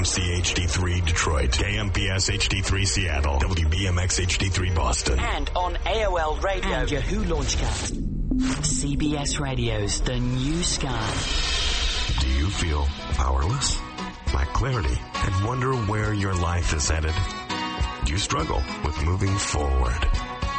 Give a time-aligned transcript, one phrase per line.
[0.00, 7.22] KMC HD3 Detroit, KMPS HD3 Seattle, WBMX HD3 Boston, and on AOL Radio and Yahoo
[7.24, 8.00] Launchcast.
[8.62, 11.12] CBS Radio's The New Sky.
[12.18, 13.78] Do you feel powerless?
[14.32, 17.14] Lack clarity and wonder where your life is headed?
[18.06, 20.08] Do you struggle with moving forward?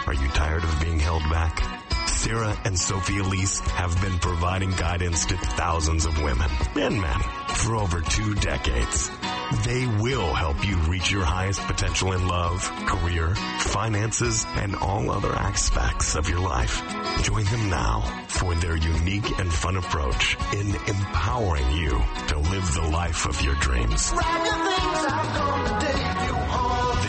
[0.05, 1.63] Are you tired of being held back?
[2.07, 7.19] Sarah and Sophie Elise have been providing guidance to thousands of women and men
[7.55, 9.09] for over two decades.
[9.51, 15.33] They will help you reach your highest potential in love, career, finances, and all other
[15.33, 16.81] aspects of your life.
[17.23, 22.89] Join them now for their unique and fun approach in empowering you to live the
[22.91, 24.11] life of your dreams.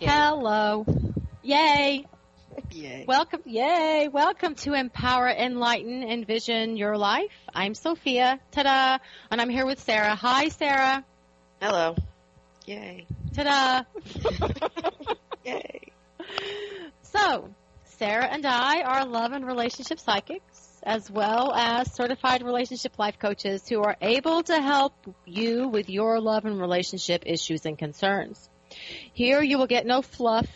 [0.00, 0.28] yeah.
[0.28, 0.86] Hello.
[1.42, 2.06] Yay.
[2.70, 3.04] Yay.
[3.08, 4.08] Welcome, yay.
[4.12, 7.34] Welcome to Empower, Enlighten, Envision Your Life.
[7.52, 8.38] I'm Sophia.
[8.52, 8.98] Ta-da.
[9.32, 10.14] And I'm here with Sarah.
[10.14, 11.04] Hi, Sarah.
[11.60, 11.96] Hello.
[12.66, 13.08] Yay.
[13.34, 13.82] Ta-da.
[15.44, 15.92] Yay.
[17.02, 17.50] So,
[17.98, 23.68] Sarah and I are love and relationship psychics, as well as certified relationship life coaches
[23.68, 24.94] who are able to help
[25.26, 28.48] you with your love and relationship issues and concerns.
[29.12, 30.46] Here you will get no fluff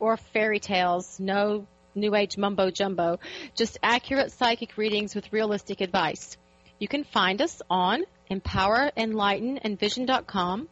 [0.00, 3.18] or fairy tales, no new age mumbo jumbo,
[3.54, 6.36] just accurate psychic readings with realistic advice.
[6.78, 10.68] You can find us on empowerenlightenenvision.com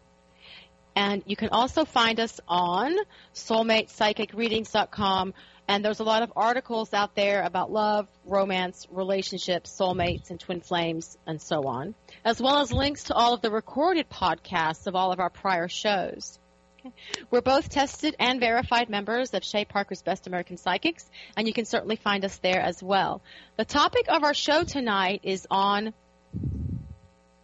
[0.96, 2.96] and you can also find us on
[3.34, 5.34] soulmatepsychicreadings.com
[5.70, 10.60] and there's a lot of articles out there about love, romance, relationships, soulmates, and twin
[10.60, 14.96] flames, and so on, as well as links to all of the recorded podcasts of
[14.96, 16.40] all of our prior shows.
[16.80, 16.92] Okay.
[17.30, 21.66] We're both tested and verified members of Shay Parker's Best American Psychics, and you can
[21.66, 23.22] certainly find us there as well.
[23.56, 25.94] The topic of our show tonight is on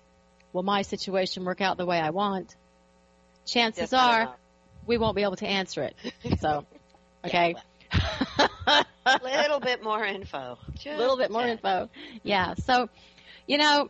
[0.51, 2.53] will my situation work out the way I want?
[3.45, 4.35] Chances Yes, are
[4.85, 5.95] we won't be able to answer it.
[6.41, 6.65] So,
[7.23, 7.55] okay.
[9.05, 10.57] A little bit more info.
[10.85, 11.89] a little bit more info.
[12.23, 12.53] Yeah.
[12.55, 12.89] So,
[13.47, 13.89] you know,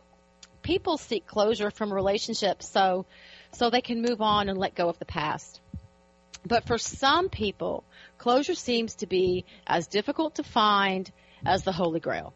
[0.62, 3.06] people seek closure from relationships so
[3.52, 5.60] so they can move on and let go of the past.
[6.46, 7.84] But for some people,
[8.18, 11.10] closure seems to be as difficult to find
[11.46, 12.34] as the Holy Grail.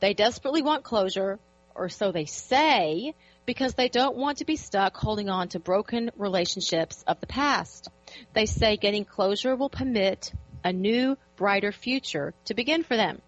[0.00, 1.38] They desperately want closure,
[1.74, 3.14] or so they say,
[3.46, 7.88] because they don't want to be stuck holding on to broken relationships of the past.
[8.32, 10.32] They say getting closure will permit
[10.64, 13.20] a new, brighter future to begin for them.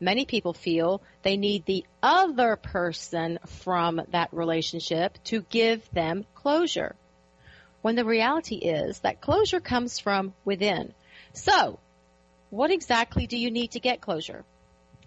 [0.00, 6.94] Many people feel they need the other person from that relationship to give them closure.
[7.82, 10.94] When the reality is that closure comes from within.
[11.32, 11.80] So,
[12.50, 14.44] what exactly do you need to get closure?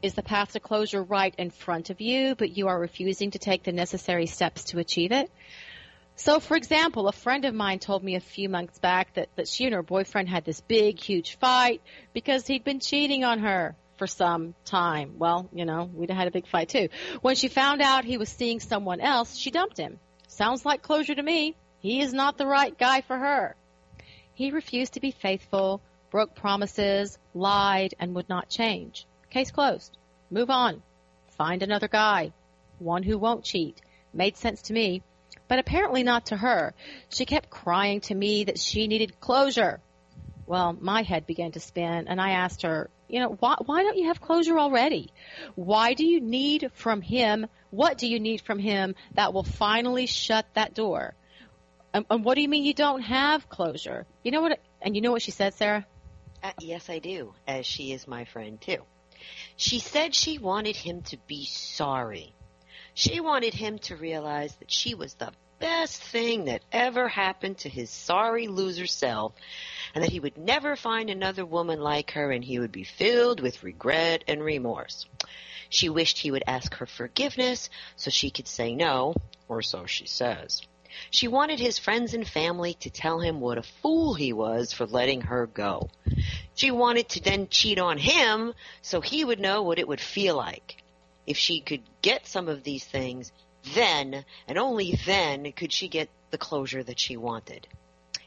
[0.01, 3.39] Is the path to closure right in front of you, but you are refusing to
[3.39, 5.31] take the necessary steps to achieve it?
[6.15, 9.47] So, for example, a friend of mine told me a few months back that, that
[9.47, 11.81] she and her boyfriend had this big, huge fight
[12.13, 15.15] because he'd been cheating on her for some time.
[15.17, 16.89] Well, you know, we'd had a big fight too.
[17.21, 19.99] When she found out he was seeing someone else, she dumped him.
[20.27, 21.55] Sounds like closure to me.
[21.79, 23.55] He is not the right guy for her.
[24.33, 29.05] He refused to be faithful, broke promises, lied, and would not change.
[29.29, 29.97] Case closed.
[30.29, 30.81] Move on.
[31.37, 32.31] Find another guy.
[32.79, 33.81] One who won't cheat.
[34.13, 35.03] Made sense to me
[35.51, 36.73] but apparently not to her.
[37.09, 39.81] She kept crying to me that she needed closure.
[40.45, 43.97] Well, my head began to spin, and I asked her, you know, why, why don't
[43.97, 45.11] you have closure already?
[45.55, 50.05] Why do you need from him, what do you need from him that will finally
[50.05, 51.15] shut that door?
[51.93, 54.05] And, and what do you mean you don't have closure?
[54.23, 55.85] You know what, and you know what she said, Sarah?
[56.41, 58.83] Uh, yes, I do, as she is my friend too.
[59.57, 62.33] She said she wanted him to be sorry.
[62.93, 67.69] She wanted him to realize that she was the best thing that ever happened to
[67.69, 69.33] his sorry loser self
[69.93, 73.39] and that he would never find another woman like her and he would be filled
[73.39, 75.05] with regret and remorse.
[75.69, 79.13] She wished he would ask her forgiveness so she could say no,
[79.47, 80.61] or so she says.
[81.11, 84.85] She wanted his friends and family to tell him what a fool he was for
[84.85, 85.89] letting her go.
[86.55, 90.35] She wanted to then cheat on him so he would know what it would feel
[90.35, 90.80] like.
[91.31, 93.31] If she could get some of these things,
[93.73, 97.69] then, and only then, could she get the closure that she wanted.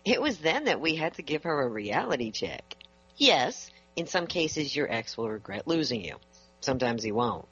[0.06, 2.76] It was then that we had to give her a reality check.
[3.18, 6.16] Yes, in some cases your ex will regret losing you.
[6.62, 7.46] Sometimes he won't.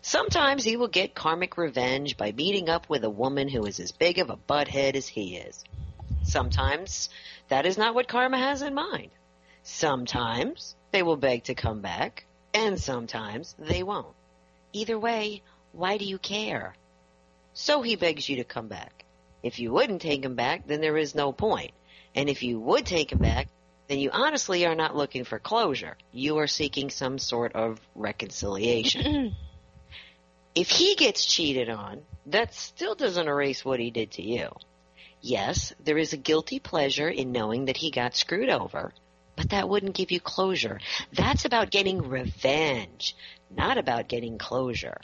[0.00, 3.90] Sometimes he will get karmic revenge by meeting up with a woman who is as
[3.90, 5.64] big of a butthead as he is.
[6.22, 7.08] Sometimes
[7.48, 9.10] that is not what karma has in mind.
[9.64, 14.14] Sometimes they will beg to come back, and sometimes they won't.
[14.74, 15.42] Either way,
[15.72, 16.74] why do you care?
[17.54, 19.04] So he begs you to come back.
[19.42, 21.70] If you wouldn't take him back, then there is no point.
[22.14, 23.48] And if you would take him back,
[23.86, 25.96] then you honestly are not looking for closure.
[26.10, 29.36] You are seeking some sort of reconciliation.
[30.54, 34.48] if he gets cheated on, that still doesn't erase what he did to you.
[35.20, 38.92] Yes, there is a guilty pleasure in knowing that he got screwed over,
[39.36, 40.80] but that wouldn't give you closure.
[41.12, 43.16] That's about getting revenge,
[43.56, 45.00] not about getting closure.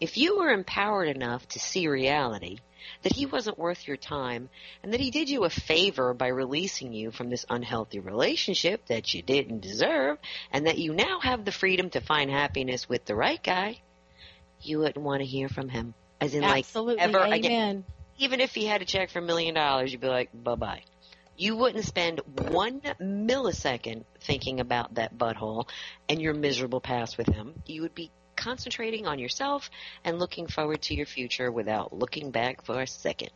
[0.00, 2.58] If you were empowered enough to see reality,
[3.02, 4.48] that he wasn't worth your time,
[4.82, 9.14] and that he did you a favor by releasing you from this unhealthy relationship that
[9.14, 10.18] you didn't deserve,
[10.52, 13.80] and that you now have the freedom to find happiness with the right guy,
[14.60, 15.94] you wouldn't want to hear from him.
[16.20, 16.96] As in, Absolutely.
[16.96, 17.32] like, ever Amen.
[17.32, 17.84] again.
[18.18, 20.82] Even if he had a check for a million dollars, you'd be like, bye bye.
[21.36, 25.68] You wouldn't spend one millisecond thinking about that butthole
[26.08, 27.54] and your miserable past with him.
[27.66, 29.70] You would be concentrating on yourself
[30.04, 33.30] and looking forward to your future without looking back for a second.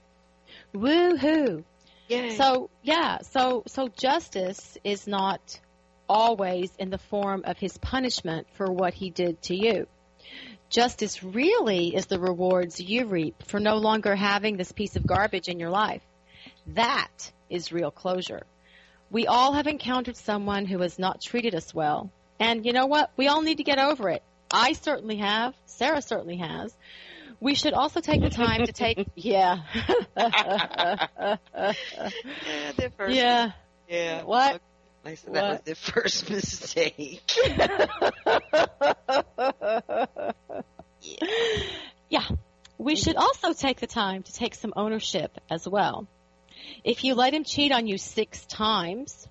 [0.75, 1.65] Woohoo!
[2.09, 2.37] Yay.
[2.37, 5.61] So yeah, so so justice is not
[6.09, 9.87] always in the form of his punishment for what he did to you.
[10.69, 15.49] Justice really is the rewards you reap for no longer having this piece of garbage
[15.49, 16.03] in your life.
[16.69, 18.43] That is real closure.
[19.11, 22.11] We all have encountered someone who has not treated us well.
[22.39, 23.11] And you know what?
[23.17, 24.23] We all need to get over it.
[24.53, 25.55] I certainly have.
[25.67, 26.75] Sarah certainly has.
[27.41, 29.61] We should also take the time to take, yeah.
[30.17, 31.37] yeah,
[32.77, 33.53] the first yeah.
[33.89, 34.23] yeah.
[34.23, 34.61] What?
[35.05, 37.23] I said that was the first mistake.
[42.11, 42.27] Yeah.
[42.77, 46.07] We should also take the time to take some ownership as well.
[46.85, 49.29] If you let him cheat on you six times,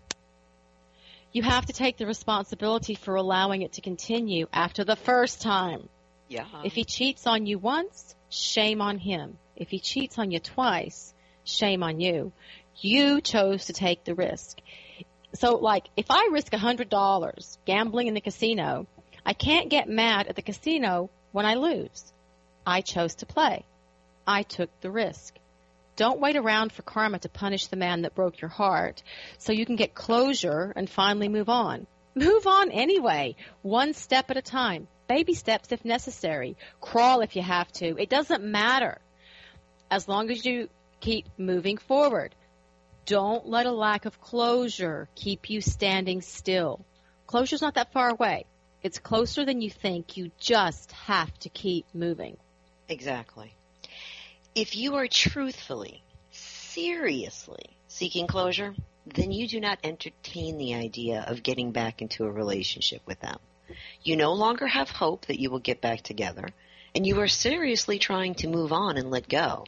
[1.31, 5.88] you have to take the responsibility for allowing it to continue after the first time.
[6.27, 6.45] Yeah.
[6.63, 9.38] If he cheats on you once, shame on him.
[9.56, 11.13] If he cheats on you twice,
[11.44, 12.31] shame on you.
[12.77, 14.59] You chose to take the risk.
[15.33, 18.87] So, like, if I risk a hundred dollars gambling in the casino,
[19.25, 22.11] I can't get mad at the casino when I lose.
[22.66, 23.66] I chose to play.
[24.25, 25.35] I took the risk.
[25.99, 29.03] Don't wait around for karma to punish the man that broke your heart
[29.37, 31.87] so you can get closure and finally move on.
[32.15, 34.87] Move on anyway, one step at a time.
[35.09, 36.56] Baby steps if necessary.
[36.79, 37.97] Crawl if you have to.
[38.01, 39.01] It doesn't matter.
[39.91, 40.69] As long as you
[41.01, 42.33] keep moving forward.
[43.06, 46.79] Don't let a lack of closure keep you standing still.
[47.27, 48.45] Closure's not that far away.
[48.81, 50.15] It's closer than you think.
[50.15, 52.37] You just have to keep moving.
[52.87, 53.53] Exactly.
[54.56, 56.01] If you are truthfully,
[56.31, 58.75] seriously seeking closure,
[59.06, 63.37] then you do not entertain the idea of getting back into a relationship with them.
[64.03, 66.47] You no longer have hope that you will get back together,
[66.95, 69.65] and you are seriously trying to move on and let go.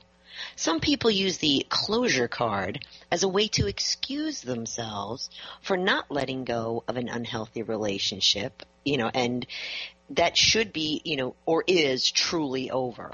[0.55, 5.29] Some people use the closure card as a way to excuse themselves
[5.61, 9.45] for not letting go of an unhealthy relationship, you know, and
[10.09, 13.13] that should be, you know, or is truly over.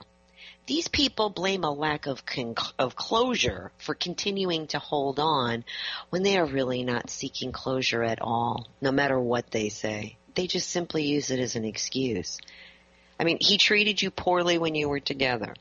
[0.67, 5.63] These people blame a lack of con- of closure for continuing to hold on
[6.09, 10.17] when they are really not seeking closure at all, no matter what they say.
[10.35, 12.37] They just simply use it as an excuse.
[13.17, 15.53] I mean, he treated you poorly when you were together.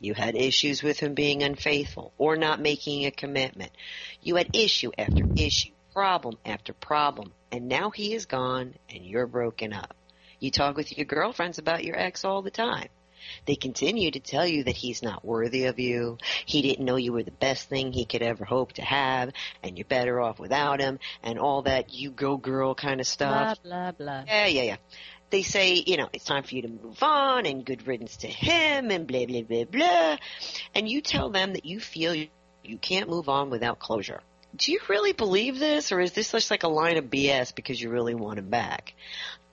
[0.00, 3.70] You had issues with him being unfaithful or not making a commitment.
[4.22, 9.26] You had issue after issue, problem after problem, and now he is gone and you're
[9.26, 9.94] broken up.
[10.40, 12.88] You talk with your girlfriends about your ex all the time.
[13.46, 16.18] They continue to tell you that he's not worthy of you.
[16.46, 19.78] He didn't know you were the best thing he could ever hope to have, and
[19.78, 23.62] you're better off without him, and all that you go girl kind of stuff.
[23.62, 24.24] Blah, blah, blah.
[24.26, 24.76] Yeah, yeah, yeah.
[25.30, 28.28] They say, you know, it's time for you to move on and good riddance to
[28.28, 30.16] him and blah, blah, blah, blah.
[30.74, 32.28] And you tell them that you feel you,
[32.62, 34.20] you can't move on without closure.
[34.56, 37.82] Do you really believe this or is this just like a line of BS because
[37.82, 38.94] you really want him back?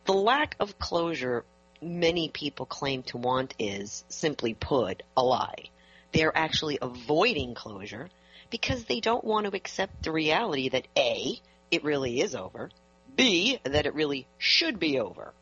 [0.06, 1.44] The lack of closure
[1.82, 5.66] many people claim to want is, simply put, a lie.
[6.14, 8.10] They're actually avoiding closure
[8.50, 11.40] because they don't want to accept the reality that A,
[11.72, 12.70] it really is over,
[13.16, 15.34] B, that it really should be over.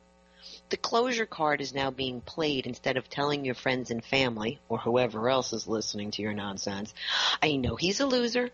[0.70, 4.78] The closure card is now being played instead of telling your friends and family, or
[4.78, 6.94] whoever else is listening to your nonsense,
[7.42, 8.52] I know he's a loser.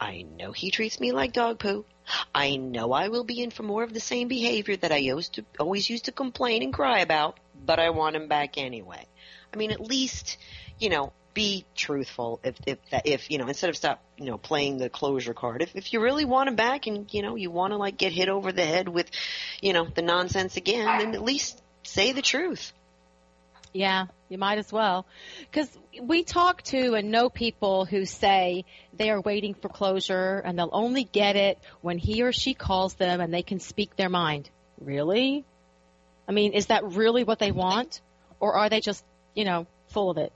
[0.00, 1.84] I know he treats me like dog poo.
[2.34, 5.34] I know I will be in for more of the same behavior that I used
[5.34, 9.06] to, always used to complain and cry about, but I want him back anyway.
[9.52, 10.38] I mean, at least,
[10.78, 14.78] you know, be truthful if, if, if, you know, instead of stop, you know, playing
[14.78, 15.60] the closure card.
[15.62, 18.12] If, if you really want him back and, you know, you want to like get
[18.12, 19.10] hit over the head with,
[19.60, 22.72] you know, the nonsense again, then at least say the truth.
[23.76, 25.04] Yeah, you might as well.
[25.40, 25.68] Because
[26.00, 28.64] we talk to and know people who say
[28.94, 32.94] they are waiting for closure and they'll only get it when he or she calls
[32.94, 34.48] them and they can speak their mind.
[34.80, 35.44] Really?
[36.26, 38.00] I mean, is that really what they want?
[38.40, 39.04] Or are they just,
[39.34, 40.32] you know, full of it?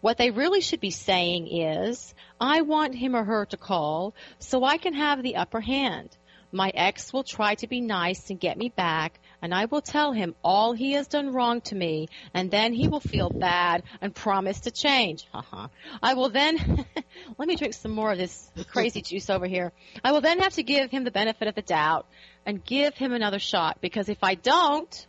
[0.00, 4.62] What they really should be saying is, I want him or her to call so
[4.62, 6.16] I can have the upper hand.
[6.52, 10.12] My ex will try to be nice and get me back, and I will tell
[10.12, 14.14] him all he has done wrong to me, and then he will feel bad and
[14.14, 15.26] promise to change.
[15.32, 15.68] Uh-huh.
[16.02, 16.84] I will then,
[17.38, 19.72] let me drink some more of this crazy juice over here.
[20.02, 22.06] I will then have to give him the benefit of the doubt
[22.44, 25.06] and give him another shot, because if I don't,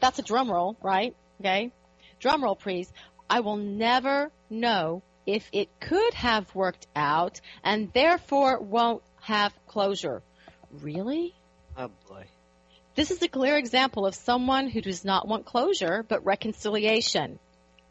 [0.00, 1.14] that's a drum roll, right?
[1.40, 1.72] Okay?
[2.20, 2.92] Drum roll, please.
[3.30, 10.22] I will never know if it could have worked out and therefore won't have closure.
[10.70, 11.34] Really?
[11.76, 12.24] Oh boy.
[12.98, 17.38] This is a clear example of someone who does not want closure but reconciliation.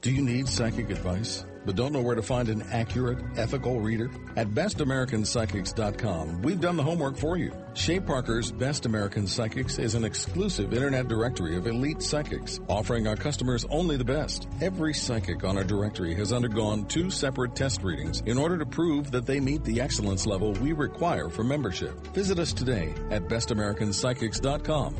[0.00, 4.08] Do you need psychic advice, but don't know where to find an accurate, ethical reader?
[4.36, 7.52] At bestamericanpsychics.com, we've done the homework for you.
[7.74, 13.16] Shay Parker's Best American Psychics is an exclusive internet directory of elite psychics, offering our
[13.16, 14.46] customers only the best.
[14.60, 19.10] Every psychic on our directory has undergone two separate test readings in order to prove
[19.10, 22.06] that they meet the excellence level we require for membership.
[22.14, 24.94] Visit us today at bestamericanpsychics.com.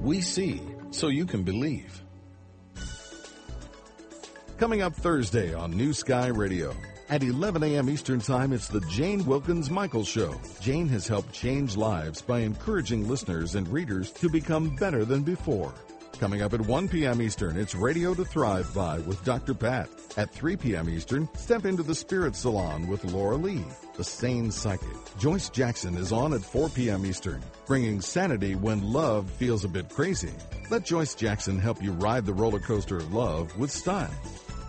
[0.00, 0.62] We see
[0.92, 2.05] so you can believe.
[4.58, 6.74] Coming up Thursday on New Sky Radio.
[7.10, 7.90] At 11 a.m.
[7.90, 10.34] Eastern Time, it's the Jane Wilkens Michael Show.
[10.60, 15.74] Jane has helped change lives by encouraging listeners and readers to become better than before.
[16.18, 17.20] Coming up at 1 p.m.
[17.20, 19.52] Eastern, it's Radio to Thrive By with Dr.
[19.52, 19.90] Pat.
[20.16, 20.88] At 3 p.m.
[20.88, 23.62] Eastern, step into the Spirit Salon with Laura Lee,
[23.98, 24.88] the sane psychic.
[25.18, 27.04] Joyce Jackson is on at 4 p.m.
[27.04, 30.32] Eastern, bringing sanity when love feels a bit crazy.
[30.70, 34.10] Let Joyce Jackson help you ride the roller coaster of love with style.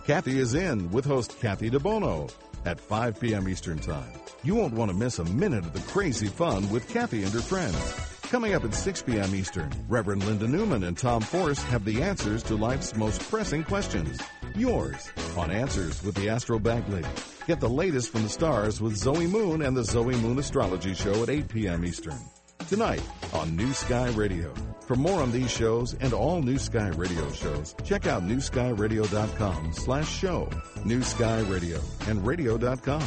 [0.08, 2.32] Kathy is in with host Kathy DeBono
[2.64, 3.46] at 5 p.m.
[3.46, 4.10] Eastern Time.
[4.42, 7.42] You won't want to miss a minute of the crazy fun with Kathy and her
[7.42, 7.76] friends.
[8.22, 9.34] Coming up at 6 p.m.
[9.34, 14.18] Eastern, Reverend Linda Newman and Tom Forrest have the answers to life's most pressing questions.
[14.56, 17.06] Yours on Answers with the Astro Bag Lady.
[17.46, 21.22] Get the latest from the stars with Zoe Moon and the Zoe Moon Astrology Show
[21.22, 21.84] at 8 p.m.
[21.84, 22.18] Eastern.
[22.66, 24.52] Tonight on New Sky Radio.
[24.86, 30.08] For more on these shows and all New Sky Radio shows, check out newskyradio.com slash
[30.10, 30.50] show.
[30.84, 33.02] New Sky Radio and radio.com.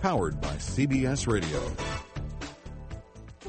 [0.00, 1.60] Powered by CBS Radio.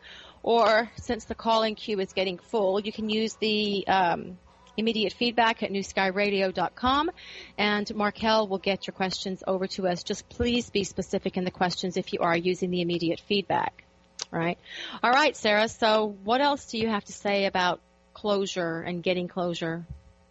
[0.43, 4.39] Or since the call-in queue is getting full, you can use the um,
[4.75, 7.11] immediate feedback at newskyradio.com
[7.57, 10.03] and Markel will get your questions over to us.
[10.03, 13.83] Just please be specific in the questions if you are using the immediate feedback.
[14.31, 14.57] Right.
[15.03, 15.67] All right, Sarah.
[15.67, 17.81] So what else do you have to say about
[18.13, 19.85] closure and getting closure?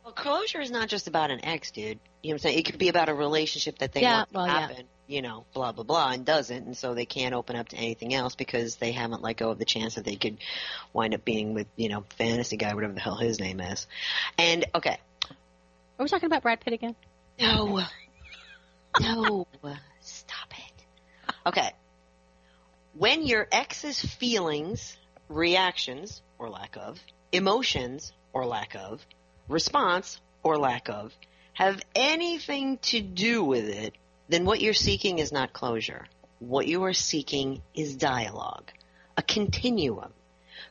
[0.05, 1.99] Well, closure is not just about an ex, dude.
[2.23, 2.59] You know what I'm saying?
[2.59, 4.61] It could be about a relationship that they Yeah, want to well, yeah.
[4.69, 7.77] happen, you know, blah, blah, blah, and doesn't, and so they can't open up to
[7.77, 10.37] anything else because they haven't let go of the chance that they could
[10.93, 13.87] wind up being with, you know, fantasy guy, whatever the hell his name is.
[14.37, 14.99] And, okay,
[15.99, 16.95] Are we talking about Brad Pitt again?
[17.41, 17.81] no,
[19.01, 19.47] no,
[20.03, 21.35] stop it.
[21.47, 21.71] Okay.
[22.95, 24.97] When your ex's feelings,
[25.29, 26.99] reactions, or lack of,
[27.33, 29.05] emotions, or lack of,
[29.49, 31.13] response, or lack of,
[31.61, 33.95] have anything to do with it,
[34.31, 36.07] then what you're seeking is not closure.
[36.39, 38.73] What you are seeking is dialogue,
[39.15, 40.11] a continuum.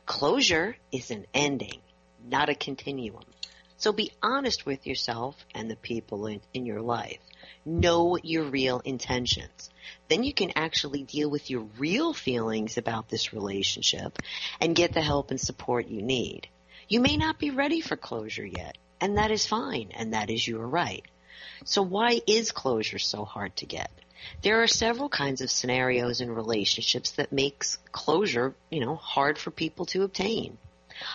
[0.04, 1.78] Closure is an ending,
[2.28, 3.22] not a continuum.
[3.76, 7.20] So be honest with yourself and the people in, in your life.
[7.64, 9.70] Know your real intentions.
[10.08, 14.18] Then you can actually deal with your real feelings about this relationship
[14.60, 16.48] and get the help and support you need.
[16.88, 20.46] You may not be ready for closure yet, and that is fine, and that is
[20.46, 21.04] your right.
[21.64, 23.90] So why is closure so hard to get?
[24.42, 29.50] There are several kinds of scenarios in relationships that makes closure, you know, hard for
[29.50, 30.58] people to obtain.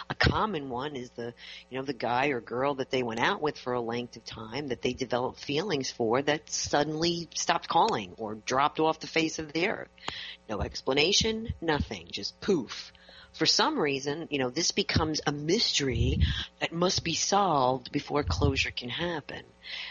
[0.09, 1.33] A common one is the,
[1.69, 4.25] you know, the guy or girl that they went out with for a length of
[4.25, 9.37] time that they developed feelings for that suddenly stopped calling or dropped off the face
[9.37, 9.89] of the earth.
[10.49, 12.91] No explanation, nothing, just poof.
[13.35, 16.19] For some reason, you know, this becomes a mystery
[16.61, 19.43] that must be solved before closure can happen.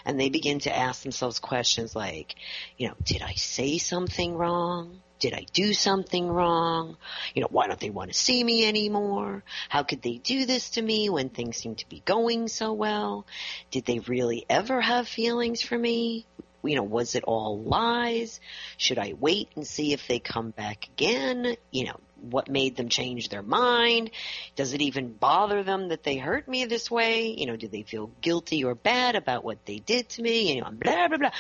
[0.07, 2.37] And they begin to ask themselves questions like,
[2.79, 5.03] you know, did I say something wrong?
[5.19, 6.97] Did I do something wrong?
[7.35, 9.45] You know, why don't they want to see me anymore?
[9.69, 13.27] How could they do this to me when things seem to be going so well?
[13.71, 16.27] Did they really ever have feelings for me?
[16.63, 18.41] You know, was it all lies?
[18.79, 21.57] Should I wait and see if they come back again?
[21.71, 22.01] You know,
[22.31, 24.11] what made them change their mind?
[24.57, 27.35] Does it even bother them that they hurt me this way?
[27.37, 30.55] You know, do they feel guilty or bad about what they did to me?
[30.55, 31.31] You know, blah, blah, blah.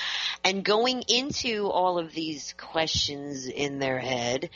[0.44, 4.50] And going into all of these questions in their head,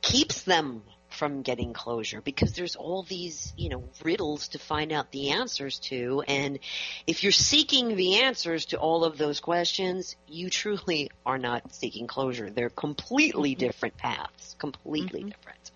[0.00, 0.82] keeps them
[1.18, 5.80] from getting closure because there's all these, you know, riddles to find out the answers
[5.80, 6.22] to.
[6.28, 6.60] And
[7.06, 12.06] if you're seeking the answers to all of those questions, you truly are not seeking
[12.06, 12.50] closure.
[12.50, 13.66] They're completely mm-hmm.
[13.66, 15.30] different paths, completely mm-hmm.
[15.30, 15.70] different.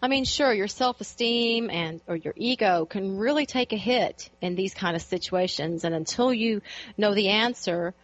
[0.00, 4.54] I mean, sure, your self-esteem and or your ego can really take a hit in
[4.54, 6.60] these kind of situations, and until you
[6.98, 7.94] know the answer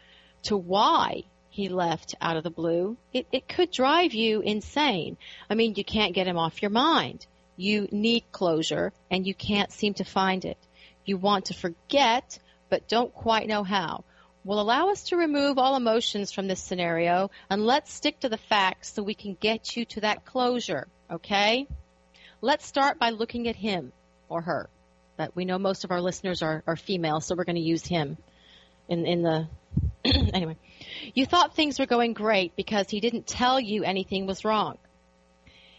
[0.44, 5.18] to why he left out of the blue, it, it could drive you insane.
[5.50, 7.26] I mean, you can't get him off your mind.
[7.58, 10.56] You need closure and you can't seem to find it.
[11.04, 12.38] You want to forget,
[12.70, 14.04] but don't quite know how.
[14.44, 18.38] Well, allow us to remove all emotions from this scenario and let's stick to the
[18.38, 21.66] facts so we can get you to that closure, okay?
[22.40, 23.92] Let's start by looking at him
[24.30, 24.70] or her.
[25.18, 27.84] But we know most of our listeners are, are female, so we're going to use
[27.84, 28.16] him
[28.88, 29.48] in, in the,
[30.04, 30.56] anyway.
[31.14, 34.78] You thought things were going great because he didn't tell you anything was wrong.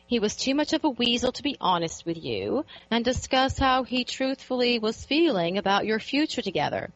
[0.05, 3.83] He was too much of a weasel to be honest with you and discuss how
[3.83, 6.91] he truthfully was feeling about your future together.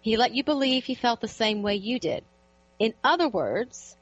[0.00, 2.24] He let you believe he felt the same way you did.
[2.78, 3.96] In other words,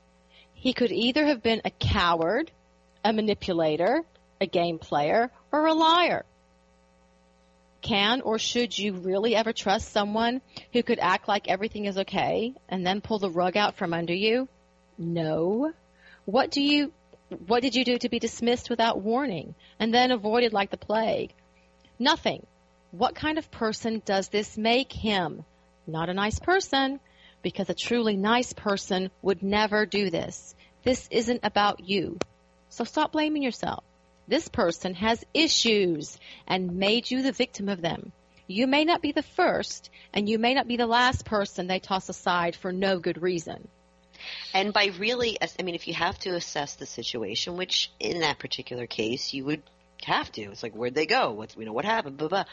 [0.54, 2.50] he could either have been a coward,
[3.04, 4.04] a manipulator,
[4.40, 6.24] a game player, or a liar.
[7.80, 12.54] Can or should you really ever trust someone who could act like everything is okay
[12.68, 14.48] and then pull the rug out from under you?
[14.98, 15.72] No.
[16.24, 16.92] What do you
[17.46, 21.32] what did you do to be dismissed without warning and then avoided like the plague?
[21.98, 22.44] Nothing.
[22.90, 25.44] What kind of person does this make him?
[25.86, 26.98] Not a nice person,
[27.42, 30.54] because a truly nice person would never do this.
[30.82, 32.18] This isn't about you.
[32.68, 33.84] So stop blaming yourself.
[34.30, 36.16] This person has issues
[36.46, 38.12] and made you the victim of them.
[38.46, 41.80] You may not be the first, and you may not be the last person they
[41.80, 43.66] toss aside for no good reason.
[44.54, 48.38] And by really, I mean, if you have to assess the situation, which in that
[48.38, 49.64] particular case you would
[50.04, 51.32] have to, it's like where'd they go?
[51.32, 52.16] What's you know what happened?
[52.16, 52.44] Blah blah.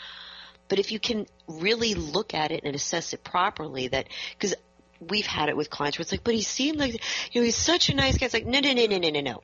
[0.70, 4.56] But if you can really look at it and assess it properly, that because
[5.00, 6.94] we've had it with clients where it's like, but he seemed like
[7.34, 8.26] you know he's such a nice guy.
[8.26, 9.44] It's like no no no no no no no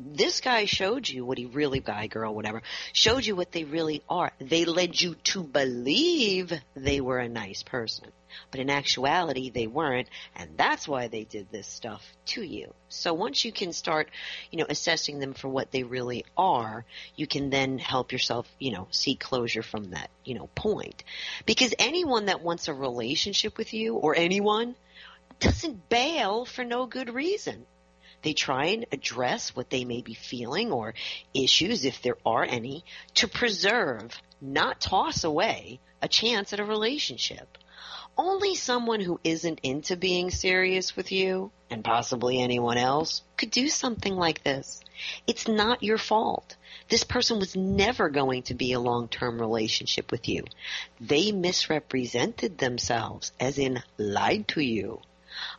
[0.00, 4.02] this guy showed you what he really, guy, girl, whatever, showed you what they really
[4.08, 4.32] are.
[4.40, 8.10] They led you to believe they were a nice person.
[8.50, 12.72] But in actuality, they weren't, and that's why they did this stuff to you.
[12.88, 14.08] So once you can start,
[14.50, 16.84] you know, assessing them for what they really are,
[17.16, 21.02] you can then help yourself, you know, seek closure from that, you know, point.
[21.44, 24.76] Because anyone that wants a relationship with you, or anyone,
[25.40, 27.66] doesn't bail for no good reason.
[28.22, 30.94] They try and address what they may be feeling or
[31.34, 37.58] issues, if there are any, to preserve, not toss away, a chance at a relationship.
[38.18, 43.68] Only someone who isn't into being serious with you, and possibly anyone else, could do
[43.68, 44.80] something like this.
[45.26, 46.56] It's not your fault.
[46.88, 50.44] This person was never going to be a long-term relationship with you.
[51.00, 55.00] They misrepresented themselves, as in lied to you.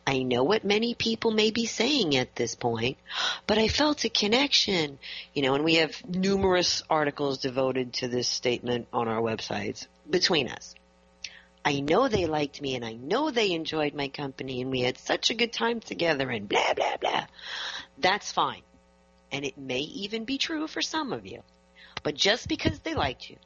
[0.06, 2.98] I know what many people may be saying at this point,
[3.46, 4.98] but I felt a connection.
[5.34, 10.48] You know, and we have numerous articles devoted to this statement on our websites between
[10.48, 10.74] us.
[11.64, 14.98] I know they liked me and I know they enjoyed my company and we had
[14.98, 17.26] such a good time together and blah, blah, blah.
[17.98, 18.62] That's fine.
[19.30, 21.42] And it may even be true for some of you.
[22.02, 23.36] But just because they liked you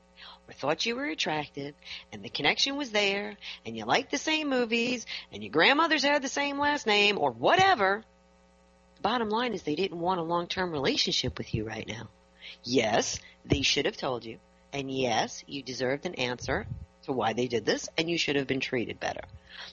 [0.48, 1.74] or thought you were attractive
[2.12, 6.22] and the connection was there and you liked the same movies and your grandmothers had
[6.22, 8.04] the same last name or whatever,
[8.96, 12.08] the bottom line is they didn't want a long-term relationship with you right now.
[12.62, 14.38] Yes, they should have told you.
[14.72, 16.66] And yes, you deserved an answer
[17.04, 19.22] to why they did this and you should have been treated better.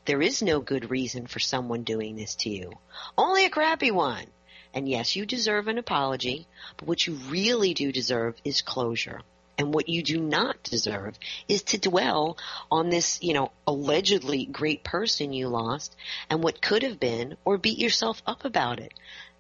[0.05, 2.71] There is no good reason for someone doing this to you.
[3.17, 4.25] Only a crappy one.
[4.73, 9.21] And yes, you deserve an apology, but what you really do deserve is closure.
[9.58, 12.38] And what you do not deserve is to dwell
[12.72, 15.96] on this, you know, allegedly great person you lost
[16.30, 18.94] and what could have been or beat yourself up about it.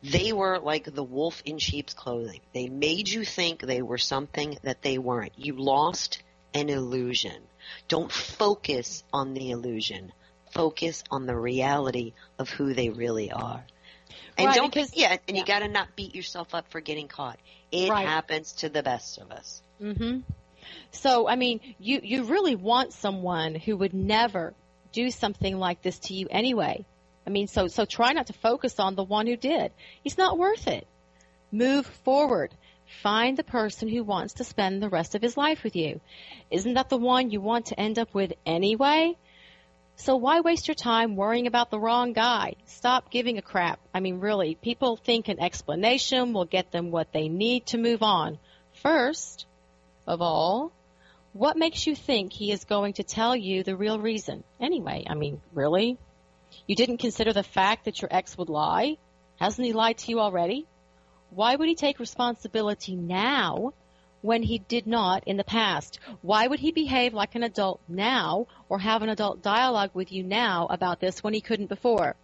[0.03, 2.41] They were like the wolf in sheep's clothing.
[2.53, 5.33] They made you think they were something that they weren't.
[5.37, 6.21] You lost
[6.53, 7.41] an illusion.
[7.87, 10.11] Don't focus on the illusion.
[10.51, 13.63] Focus on the reality of who they really are.
[14.37, 15.41] And right, don't because, yeah, and yeah.
[15.41, 17.39] you got to not beat yourself up for getting caught.
[17.71, 18.07] It right.
[18.07, 19.61] happens to the best of us.
[19.83, 20.19] Mm-hmm.
[20.91, 24.53] So, I mean, you, you really want someone who would never
[24.93, 26.85] do something like this to you anyway.
[27.27, 29.71] I mean, so, so try not to focus on the one who did.
[30.03, 30.87] He's not worth it.
[31.51, 32.53] Move forward.
[33.01, 35.99] Find the person who wants to spend the rest of his life with you.
[36.49, 39.17] Isn't that the one you want to end up with anyway?
[39.95, 42.55] So why waste your time worrying about the wrong guy?
[42.65, 43.79] Stop giving a crap.
[43.93, 48.01] I mean, really, people think an explanation will get them what they need to move
[48.01, 48.39] on.
[48.81, 49.45] First
[50.05, 50.71] of all,
[51.33, 54.43] what makes you think he is going to tell you the real reason?
[54.59, 55.97] Anyway, I mean, really?
[56.67, 58.97] You didn't consider the fact that your ex would lie?
[59.39, 60.67] Hasn't he lied to you already?
[61.31, 63.73] Why would he take responsibility now
[64.21, 65.99] when he did not in the past?
[66.21, 70.23] Why would he behave like an adult now or have an adult dialogue with you
[70.23, 72.15] now about this when he couldn't before?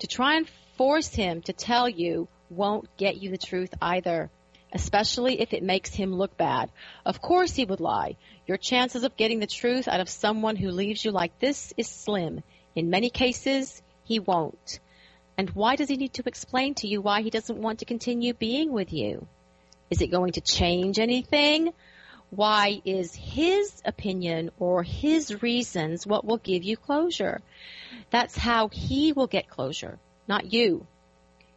[0.00, 4.30] To try and force him to tell you won't get you the truth either,
[4.72, 6.70] especially if it makes him look bad.
[7.04, 8.16] Of course he would lie.
[8.46, 11.88] Your chances of getting the truth out of someone who leaves you like this is
[11.88, 12.42] slim.
[12.74, 14.80] In many cases, he won't.
[15.36, 18.34] And why does he need to explain to you why he doesn't want to continue
[18.34, 19.26] being with you?
[19.90, 21.72] Is it going to change anything?
[22.30, 27.40] Why is his opinion or his reasons what will give you closure?
[28.10, 30.86] That's how he will get closure, not you.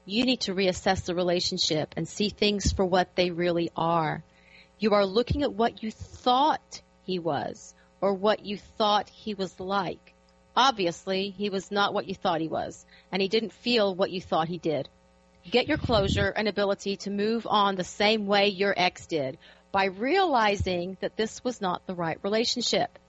[0.06, 4.24] You need to reassess the relationship and see things for what they really are.
[4.80, 9.60] You are looking at what you thought he was or what you thought he was
[9.60, 10.14] like.
[10.56, 14.20] Obviously, he was not what you thought he was, and he didn't feel what you
[14.20, 14.90] thought he did.
[15.50, 19.38] Get your closure and ability to move on the same way your ex did
[19.72, 23.00] by realizing that this was not the right relationship.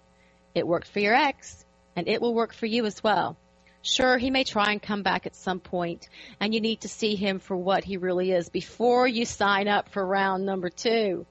[0.55, 1.65] It worked for your ex,
[1.97, 3.37] and it will work for you as well.
[3.83, 6.09] Sure, he may try and come back at some point,
[6.41, 9.89] and you need to see him for what he really is before you sign up
[9.89, 11.27] for round number two.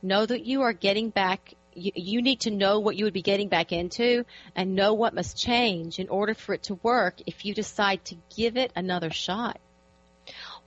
[0.00, 3.22] Know that you are getting back you, you need to know what you would be
[3.22, 4.24] getting back into
[4.54, 8.16] and know what must change in order for it to work if you decide to
[8.36, 9.60] give it another shot.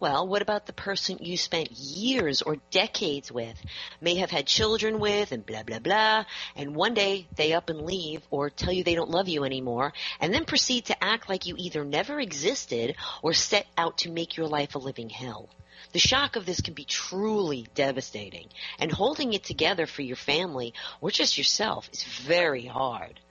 [0.03, 3.57] Well, what about the person you spent years or decades with,
[4.01, 6.25] may have had children with, and blah, blah, blah,
[6.57, 9.93] and one day they up and leave or tell you they don't love you anymore,
[10.19, 14.35] and then proceed to act like you either never existed or set out to make
[14.35, 15.47] your life a living hell?
[15.93, 20.73] The shock of this can be truly devastating, and holding it together for your family
[20.99, 23.21] or just yourself is very hard.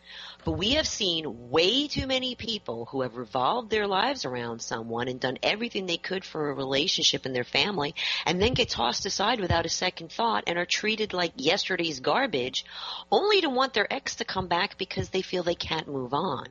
[0.45, 5.07] But we have seen way too many people who have revolved their lives around someone
[5.07, 7.95] and done everything they could for a relationship in their family
[8.27, 12.65] and then get tossed aside without a second thought and are treated like yesterday's garbage
[13.11, 16.49] only to want their ex to come back because they feel they can't move on.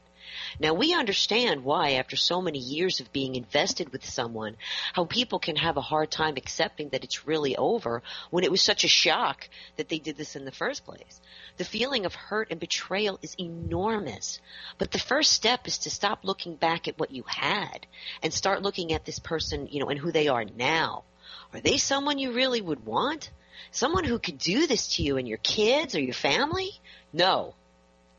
[0.59, 4.57] Now we understand why after so many years of being invested with someone,
[4.93, 8.61] how people can have a hard time accepting that it's really over when it was
[8.61, 11.21] such a shock that they did this in the first place.
[11.57, 14.39] The feeling of hurt and betrayal is enormous.
[14.77, 17.85] But the first step is to stop looking back at what you had
[18.23, 21.03] and start looking at this person, you know, and who they are now.
[21.53, 23.31] Are they someone you really would want?
[23.71, 26.71] Someone who could do this to you and your kids or your family?
[27.13, 27.55] No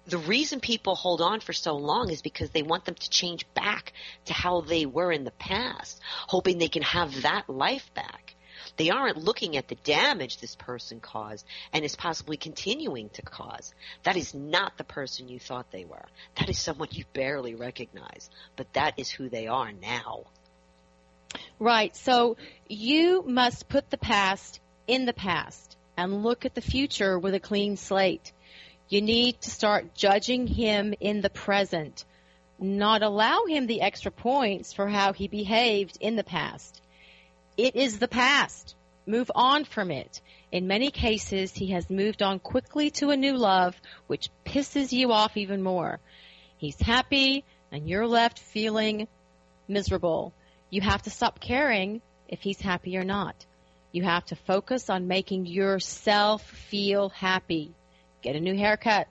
[0.06, 3.46] the reason people hold on for so long is because they want them to change
[3.54, 3.92] back
[4.26, 8.34] to how they were in the past, hoping they can have that life back.
[8.76, 13.74] They aren't looking at the damage this person caused and is possibly continuing to cause.
[14.04, 16.06] That is not the person you thought they were.
[16.38, 20.24] That is someone you barely recognize, but that is who they are now.
[21.58, 21.94] Right.
[21.96, 22.36] So
[22.68, 27.40] you must put the past in the past and look at the future with a
[27.40, 28.32] clean slate.
[28.92, 32.04] You need to start judging him in the present,
[32.58, 36.82] not allow him the extra points for how he behaved in the past.
[37.56, 38.74] It is the past.
[39.06, 40.20] Move on from it.
[40.52, 43.74] In many cases, he has moved on quickly to a new love,
[44.08, 45.98] which pisses you off even more.
[46.58, 49.08] He's happy, and you're left feeling
[49.68, 50.34] miserable.
[50.68, 53.46] You have to stop caring if he's happy or not.
[53.90, 57.72] You have to focus on making yourself feel happy.
[58.22, 59.08] Get a new haircut.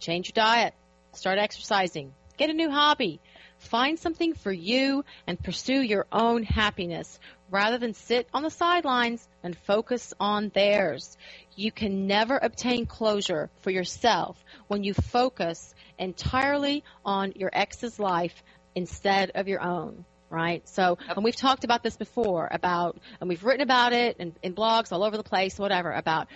[0.00, 0.74] Change your diet.
[1.12, 2.12] Start exercising.
[2.38, 3.20] Get a new hobby.
[3.58, 7.18] Find something for you and pursue your own happiness
[7.50, 11.16] rather than sit on the sidelines and focus on theirs.
[11.56, 18.42] You can never obtain closure for yourself when you focus entirely on your ex's life
[18.74, 20.68] instead of your own right?
[20.68, 24.52] So, and we've talked about this before about, and we've written about it in, in
[24.52, 26.26] blogs all over the place, whatever, about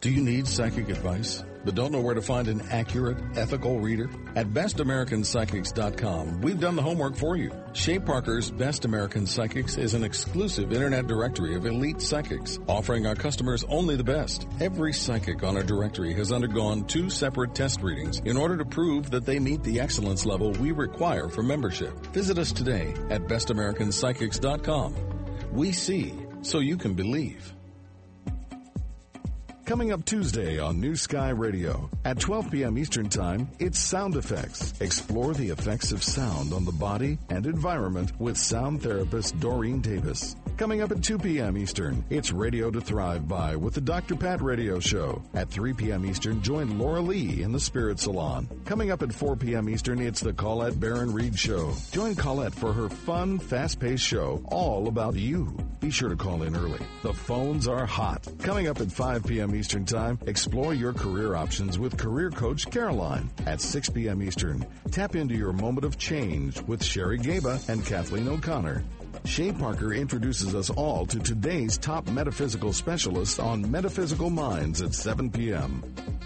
[0.00, 4.08] Do you need psychic advice, but don't know where to find an accurate, ethical reader?
[4.34, 7.52] At bestamericanpsychics.com, we've done the homework for you.
[7.74, 13.14] Shay Parker's Best American Psychics is an exclusive internet directory of elite psychics, offering our
[13.14, 14.48] customers only the best.
[14.58, 19.10] Every psychic on our directory has undergone two separate test readings in order to prove
[19.10, 21.92] that they meet the excellence level we require for membership.
[22.14, 24.94] Visit us today at bestamericanpsychics.com.
[25.52, 27.54] We see so you can believe.
[29.70, 32.76] Coming up Tuesday on New Sky Radio at 12 p.m.
[32.76, 34.74] Eastern Time, it's Sound Effects.
[34.80, 40.34] Explore the effects of sound on the body and environment with sound therapist Doreen Davis.
[40.60, 41.56] Coming up at 2 p.m.
[41.56, 44.14] Eastern, it's Radio to Thrive By with the Dr.
[44.14, 45.22] Pat Radio Show.
[45.32, 46.04] At 3 p.m.
[46.04, 48.46] Eastern, join Laura Lee in the Spirit Salon.
[48.66, 49.70] Coming up at 4 p.m.
[49.70, 51.72] Eastern, it's the Colette Baron Reid Show.
[51.92, 55.56] Join Colette for her fun, fast-paced show all about you.
[55.80, 56.84] Be sure to call in early.
[57.00, 58.28] The phones are hot.
[58.40, 59.54] Coming up at 5 p.m.
[59.54, 63.30] Eastern Time, explore your career options with career coach Caroline.
[63.46, 64.22] At 6 p.m.
[64.22, 68.84] Eastern, tap into your moment of change with Sherry Gaba and Kathleen O'Connor.
[69.24, 75.30] Shay Parker introduces us all to today's top metaphysical specialists on Metaphysical Minds at 7
[75.30, 75.82] p.m.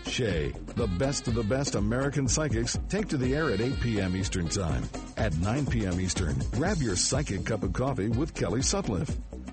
[0.06, 4.16] Shay, the best of the best American psychics, take to the air at 8 p.m.
[4.16, 4.84] Eastern Time.
[5.16, 6.00] At 9 p.m.
[6.00, 9.10] Eastern, grab your psychic cup of coffee with Kelly Sutcliffe.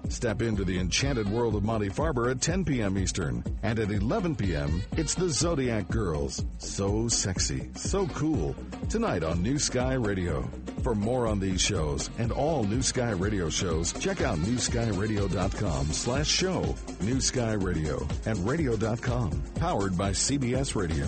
[0.10, 2.98] Step into the enchanted world of Monty Farber at 10 p.m.
[2.98, 3.44] Eastern.
[3.64, 6.44] And at 11 p.m., it's the Zodiac Girls.
[6.58, 8.56] So sexy, so cool.
[8.90, 10.50] Tonight on New Sky Radio.
[10.84, 16.28] For more on these shows and all New Sky Radio shows, check out newskyradio.com slash
[16.28, 16.76] show.
[17.02, 19.32] New Sky Radio and radio.com.
[19.56, 21.08] Powered by CBS Radio.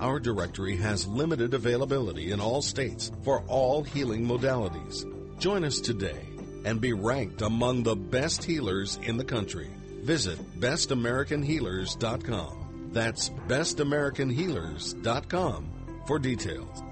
[0.00, 5.04] Our directory has limited availability in all states for all healing modalities.
[5.38, 6.26] Join us today
[6.64, 9.68] and be ranked among the best healers in the country.
[10.02, 12.90] Visit bestamericanhealers.com.
[12.92, 15.66] That's bestamericanhealers.com
[16.06, 16.82] for details.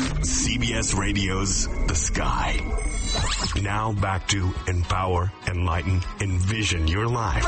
[0.00, 2.58] CBS Radio's The Sky.
[3.62, 7.44] Now back to empower, enlighten, envision your life.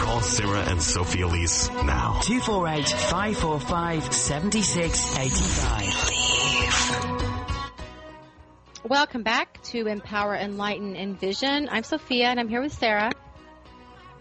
[0.00, 2.20] Call Sarah and Sophie Elise now.
[2.22, 7.12] 248 545 7685.
[8.84, 11.68] Welcome back to Empower, Enlighten, Envision.
[11.70, 13.10] I'm Sophia and I'm here with Sarah.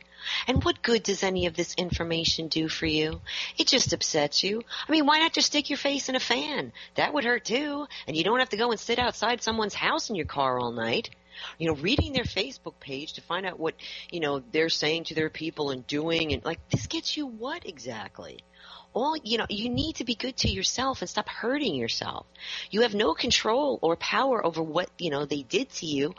[0.48, 3.22] And what good does any of this information do for you?
[3.58, 4.64] It just upsets you.
[4.88, 6.72] I mean, why not just stick your face in a fan?
[6.96, 7.88] That would hurt too.
[8.08, 10.72] And you don't have to go and sit outside someone's house in your car all
[10.72, 11.10] night
[11.58, 13.76] you know, reading their Facebook page to find out what,
[14.10, 17.64] you know, they're saying to their people and doing and like this gets you what
[17.68, 18.40] exactly?
[18.98, 22.26] All you know you need to be good to yourself and stop hurting yourself.
[22.72, 26.16] You have no control or power over what you know they did to you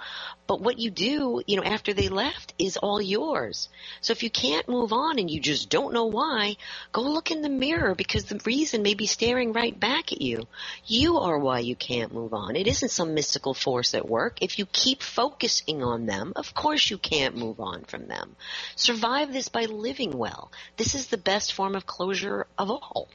[0.49, 3.69] but what you do you know after they left is all yours
[4.01, 6.57] so if you can't move on and you just don't know why
[6.91, 10.47] go look in the mirror because the reason may be staring right back at you
[10.87, 14.59] you are why you can't move on it isn't some mystical force at work if
[14.59, 18.35] you keep focusing on them of course you can't move on from them
[18.75, 23.09] survive this by living well this is the best form of closure of all.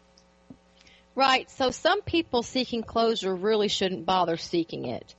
[1.16, 1.50] Right.
[1.52, 5.16] So some people seeking closure really shouldn't bother seeking it.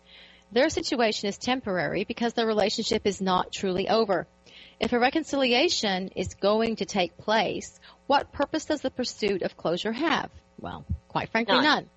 [0.54, 4.28] Their situation is temporary because the relationship is not truly over.
[4.78, 9.92] If a reconciliation is going to take place, what purpose does the pursuit of closure
[9.92, 10.30] have?
[10.60, 11.64] Well, quite frankly, none.
[11.64, 11.90] none.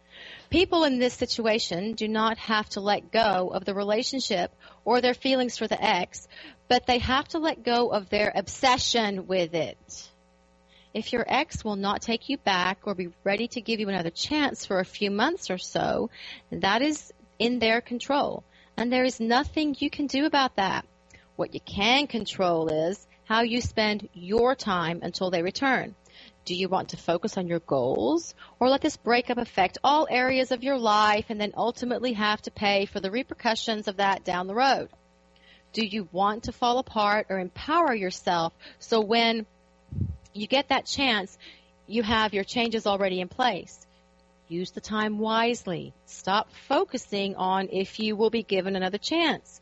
[0.49, 4.51] People in this situation do not have to let go of the relationship
[4.83, 6.27] or their feelings for the ex,
[6.67, 10.09] but they have to let go of their obsession with it.
[10.95, 14.09] If your ex will not take you back or be ready to give you another
[14.09, 16.09] chance for a few months or so,
[16.49, 18.43] that is in their control.
[18.75, 20.85] And there is nothing you can do about that.
[21.35, 25.95] What you can control is how you spend your time until they return.
[26.45, 30.51] Do you want to focus on your goals or let this breakup affect all areas
[30.51, 34.47] of your life and then ultimately have to pay for the repercussions of that down
[34.47, 34.89] the road?
[35.73, 39.45] Do you want to fall apart or empower yourself so when
[40.38, 41.38] you get that chance,
[41.88, 43.86] you have your changes already in place.
[44.49, 45.93] Use the time wisely.
[46.05, 49.59] Stop focusing on if you will be given another chance,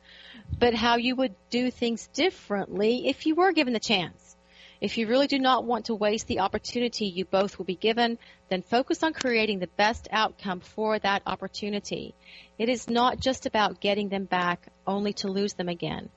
[0.59, 4.35] but how you would do things differently if you were given the chance.
[4.79, 8.19] If you really do not want to waste the opportunity you both will be given,
[8.49, 12.13] then focus on creating the best outcome for that opportunity.
[12.59, 16.09] It is not just about getting them back only to lose them again.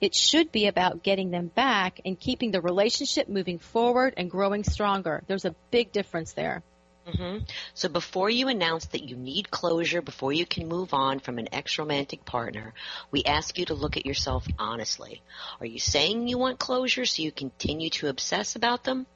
[0.00, 4.62] It should be about getting them back and keeping the relationship moving forward and growing
[4.62, 5.24] stronger.
[5.26, 6.62] There's a big difference there.
[7.06, 7.44] Mm-hmm.
[7.74, 11.48] So before you announce that you need closure, before you can move on from an
[11.52, 12.72] ex-romantic partner,
[13.10, 15.20] we ask you to look at yourself honestly.
[15.60, 19.06] Are you saying you want closure so you continue to obsess about them?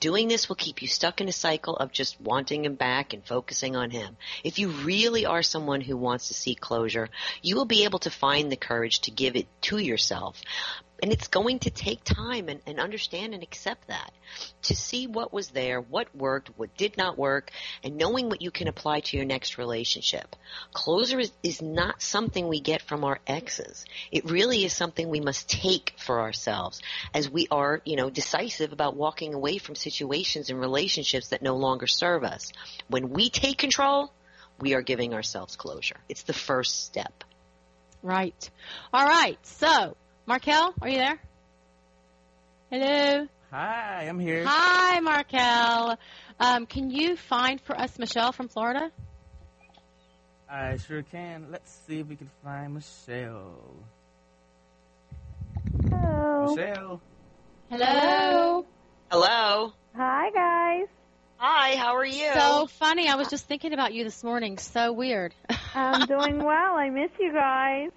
[0.00, 3.22] Doing this will keep you stuck in a cycle of just wanting him back and
[3.22, 4.16] focusing on him.
[4.42, 7.10] If you really are someone who wants to seek closure,
[7.42, 10.40] you will be able to find the courage to give it to yourself
[11.02, 14.12] and it's going to take time and, and, understand and accept that
[14.62, 17.50] to see what was there, what worked, what did not work,
[17.82, 20.36] and knowing what you can apply to your next relationship.
[20.72, 23.84] Closure is, is not something we get from our exes.
[24.12, 26.80] It really is something we must take for ourselves
[27.12, 31.56] as we are, you know, decisive about walking away from situations and relationships that no
[31.56, 32.52] longer serve us.
[32.88, 34.12] When we take control,
[34.60, 35.96] we are giving ourselves closure.
[36.08, 37.24] It's the first step.
[38.02, 38.50] Right.
[38.92, 39.38] All right.
[39.46, 39.96] So,
[40.26, 41.18] Markel, are you there?
[42.70, 43.28] Hello.
[43.50, 44.44] Hi, I'm here.
[44.46, 45.98] Hi, Markel.
[46.40, 48.90] Um, can you find for us Michelle from Florida?
[50.48, 51.48] I sure can.
[51.50, 53.76] Let's see if we can find Michelle.
[55.90, 56.54] Hello.
[56.54, 57.00] Michelle.
[57.68, 58.66] Hello.
[59.10, 59.72] Hello.
[59.94, 60.88] Hi, guys.
[61.36, 62.32] Hi, how are you?
[62.32, 63.08] So funny.
[63.08, 64.56] I was just thinking about you this morning.
[64.56, 65.34] So weird.
[65.74, 66.76] I'm doing well.
[66.76, 67.90] I miss you guys.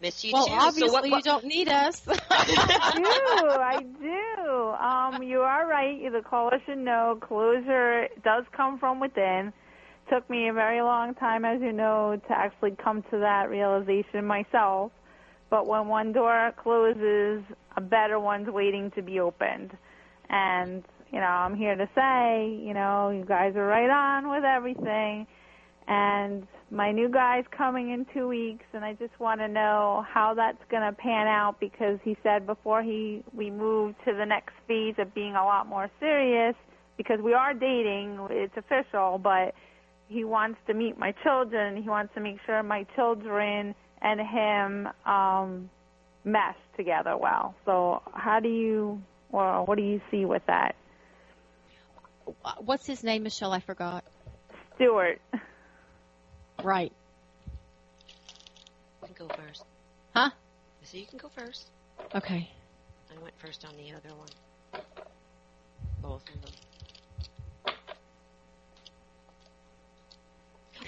[0.00, 0.52] Miss you well, too.
[0.52, 1.16] obviously so what, what...
[1.16, 2.02] you don't need us.
[2.30, 3.48] I do.
[3.48, 5.18] I do.
[5.18, 6.00] Um, you are right.
[6.12, 9.52] The caller should know closure does come from within.
[10.10, 14.24] Took me a very long time, as you know, to actually come to that realization
[14.24, 14.92] myself.
[15.50, 17.42] But when one door closes,
[17.76, 19.76] a better one's waiting to be opened.
[20.30, 24.44] And, you know, I'm here to say, you know, you guys are right on with
[24.44, 25.26] everything
[25.88, 30.34] and my new guy's coming in two weeks and I just want to know how
[30.34, 34.52] that's going to pan out because he said before he we move to the next
[34.66, 36.54] phase of being a lot more serious
[36.96, 39.54] because we are dating it's official but
[40.08, 44.88] he wants to meet my children he wants to make sure my children and him
[45.06, 45.70] um
[46.24, 47.54] mesh together well.
[47.64, 50.74] So how do you, well, what do you see with that?
[52.58, 53.52] What's his name, Michelle?
[53.52, 54.04] I forgot.
[54.76, 55.20] Stuart.
[56.62, 56.92] Right.
[59.02, 59.64] You can go first.
[60.14, 60.30] Huh?
[60.84, 61.68] So you can go first.
[62.14, 62.48] Okay.
[63.14, 64.28] I went first on the other one.
[66.02, 66.52] Both of them.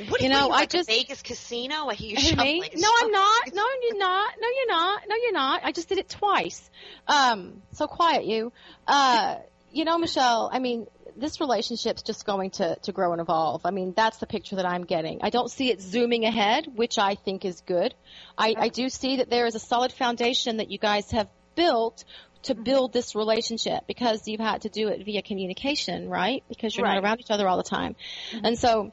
[0.09, 1.89] What, You know, you, I like a just- Vegas casino.
[1.89, 2.62] I hear you shuffling.
[2.77, 3.53] No, I'm not.
[3.53, 4.33] No, you're not.
[4.41, 5.03] No, you're not.
[5.09, 5.61] No, you're not.
[5.64, 6.71] I just did it twice.
[7.07, 8.51] Um, so quiet, you.
[8.87, 9.37] Uh,
[9.73, 10.51] you know, Michelle.
[10.53, 13.62] I mean, this relationship's just going to to grow and evolve.
[13.64, 15.21] I mean, that's the picture that I'm getting.
[15.23, 17.95] I don't see it zooming ahead, which I think is good.
[18.37, 22.05] I, I do see that there is a solid foundation that you guys have built
[22.43, 22.62] to mm-hmm.
[22.62, 26.43] build this relationship because you've had to do it via communication, right?
[26.49, 26.95] Because you're Right.
[26.95, 27.97] not around each other all the time.
[28.33, 28.47] Mm-hmm.
[28.47, 28.93] And so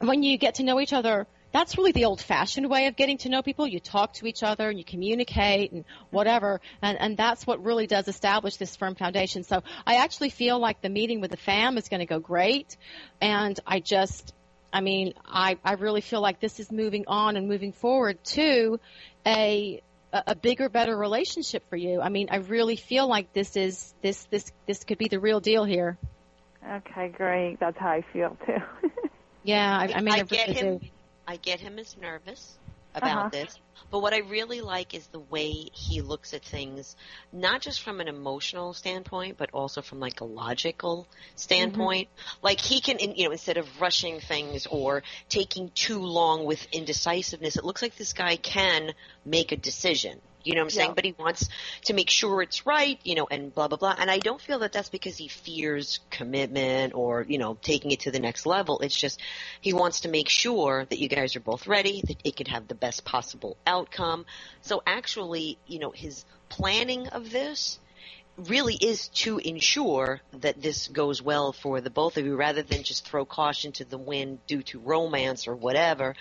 [0.00, 3.18] when you get to know each other, that's really the old fashioned way of getting
[3.18, 3.66] to know people.
[3.66, 6.16] You talk to each other and you communicate and mm-hmm.
[6.16, 6.60] whatever.
[6.82, 9.42] And, and that's what really does establish this firm foundation.
[9.42, 12.76] So I actually feel like the meeting with the fam is going to go great.
[13.20, 14.32] And I just,
[14.72, 18.78] I mean, I, I really feel like this is moving on and moving forward to
[19.26, 19.82] a,
[20.12, 22.00] a a bigger, better relationship for you.
[22.00, 25.38] I mean, I really feel like this is, this, this, this could be the real
[25.38, 25.98] deal here.
[26.68, 27.58] Okay, great.
[27.60, 28.88] That's how I feel too.
[29.42, 30.78] Yeah, I, I mean, I, I get really him.
[30.78, 30.86] do.
[31.30, 32.58] I get him as nervous
[32.94, 33.30] about Uh-huh.
[33.30, 33.58] this.
[33.90, 36.96] But what I really like is the way he looks at things,
[37.32, 41.06] not just from an emotional standpoint, but also from like a logical
[41.36, 42.08] standpoint.
[42.42, 47.56] Like he can, you know, instead of rushing things or taking too long with indecisiveness,
[47.56, 48.92] it looks like this guy can
[49.24, 50.20] make a decision.
[50.44, 50.90] You know what I'm saying?
[50.90, 50.94] Yeah.
[50.94, 51.48] But he wants
[51.84, 53.94] to make sure it's right, you know, and blah, blah, blah.
[53.98, 58.00] And I don't feel that that's because he fears commitment or, you know, taking it
[58.00, 58.80] to the next level.
[58.80, 59.20] It's just
[59.60, 62.68] he wants to make sure that you guys are both ready, that it could have
[62.68, 64.24] the best possible outcome.
[64.62, 67.78] So actually, you know, his planning of this
[68.48, 72.82] really is to ensure that this goes well for the both of you rather than
[72.82, 76.14] just throw caution to the wind due to romance or whatever.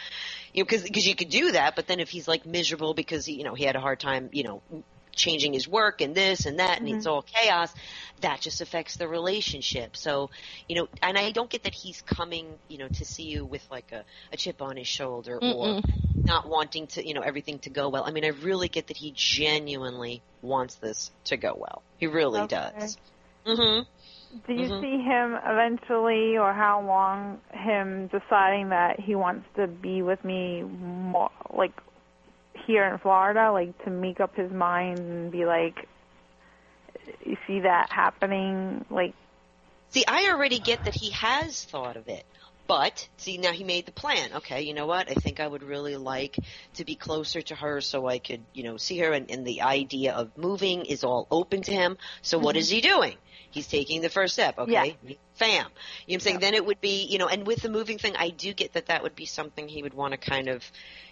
[0.53, 3.25] You know, cause, cause you could do that, but then if he's like miserable because
[3.25, 4.61] he, you know, he had a hard time, you know,
[5.19, 7.73] changing his work and this and that and it's all chaos,
[8.21, 9.95] that just affects the relationship.
[9.95, 10.29] So,
[10.67, 13.65] you know, and I don't get that he's coming, you know, to see you with
[13.69, 14.03] like a,
[14.33, 15.81] a chip on his shoulder or
[16.25, 18.03] not wanting to, you know, everything to go well.
[18.03, 21.83] I mean, I really get that he genuinely wants this to go well.
[21.97, 22.55] He really Okay.
[22.55, 22.97] does.
[23.45, 23.85] Mhm.
[24.47, 24.81] Do you Mhm.
[24.81, 30.61] see him eventually, or how long him deciding that he wants to be with me,
[30.61, 31.73] more, like
[32.65, 35.87] here in Florida, like to make up his mind and be like,
[37.25, 39.13] you see that happening, like
[39.91, 42.25] See, I already get that he has thought of it.
[42.67, 44.29] But, see, now he made the plan.
[44.35, 45.09] Okay, you know what?
[45.09, 46.37] I think I would really like
[46.75, 49.11] to be closer to her so I could, you know, see her.
[49.11, 51.97] And, and the idea of moving is all open to him.
[52.21, 52.59] So what mm-hmm.
[52.59, 53.17] is he doing?
[53.49, 54.59] He's taking the first step.
[54.59, 55.15] Okay, Yeah.
[55.39, 55.51] Fam.
[55.51, 56.39] You know what I'm saying?
[56.39, 58.87] Then it would be, you know, and with the moving thing, I do get that
[58.87, 60.63] that would be something he would want to kind of,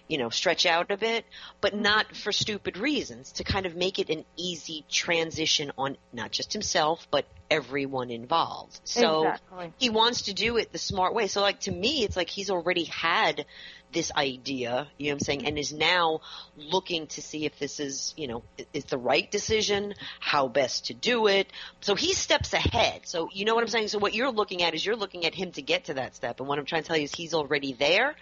[0.06, 1.24] you know, stretch out a bit,
[1.60, 1.82] but mm-hmm.
[1.82, 6.52] not for stupid reasons, to kind of make it an easy transition on not just
[6.52, 8.78] himself, but everyone involved.
[8.84, 9.72] So exactly.
[9.78, 11.26] he wants to do it the smart way.
[11.26, 13.46] So like to me, it's like he's already had
[13.92, 16.20] this idea, you know what I'm saying, and is now
[16.56, 20.86] looking to see if this is, you know, i- is the right decision, how best
[20.86, 21.50] to do it.
[21.80, 23.02] So he steps ahead.
[23.06, 23.88] So you know what I'm saying?
[23.88, 26.40] So what you're looking at is you're looking at him to get to that step.
[26.40, 28.14] And what I'm trying to tell you is he's already there.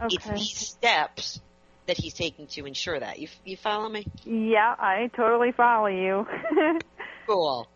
[0.00, 1.40] It's these steps
[1.86, 3.18] that he's taking to ensure that.
[3.18, 4.06] You, you follow me?
[4.24, 6.26] Yeah, I totally follow you.
[7.26, 7.68] Cool.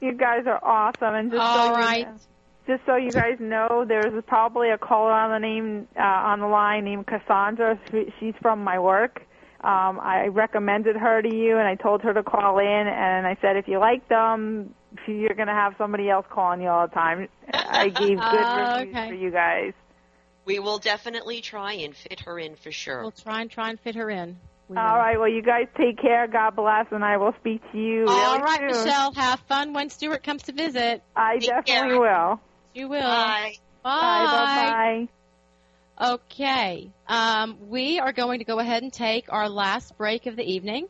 [0.00, 2.06] you guys are awesome, and just All so right.
[2.06, 2.18] you,
[2.66, 6.46] just so you guys know, there's probably a caller on the name uh, on the
[6.46, 7.78] line named Cassandra.
[8.20, 9.22] She's from my work.
[9.62, 13.36] Um, I recommended her to you, and I told her to call in, and I
[13.40, 14.74] said if you like them,
[15.06, 17.28] you're going to have somebody else calling you all the time.
[17.52, 19.08] I gave good Oh, reviews okay.
[19.08, 19.72] for you guys.
[20.44, 23.02] We will definitely try and fit her in for sure.
[23.02, 24.36] We'll try and try and fit her in.
[24.68, 24.98] We All will.
[24.98, 26.26] right, well, you guys take care.
[26.26, 28.06] God bless, and I will speak to you.
[28.08, 28.84] All really right, soon.
[28.84, 29.12] Michelle.
[29.12, 31.02] Have fun when Stuart comes to visit.
[31.14, 32.00] I Take definitely care.
[32.00, 32.40] will.
[32.74, 33.00] You will.
[33.00, 33.54] Bye.
[33.82, 33.90] Bye.
[33.90, 35.06] Bye.
[35.06, 35.08] Bye.
[36.14, 36.90] Okay.
[37.06, 40.88] Um, we are going to go ahead and take our last break of the evening,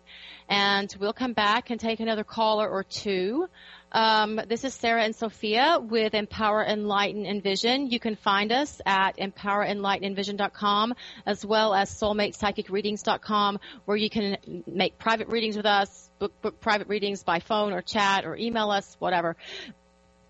[0.48, 3.48] and we'll come back and take another caller or two.
[3.90, 7.90] Um, this is Sarah and Sophia with Empower, Enlighten, Envision.
[7.90, 10.94] You can find us at empowerenlightenenvision.com
[11.26, 16.88] as well as soulmatepsychicreadings.com where you can make private readings with us, book, book private
[16.88, 19.36] readings by phone or chat or email us, whatever.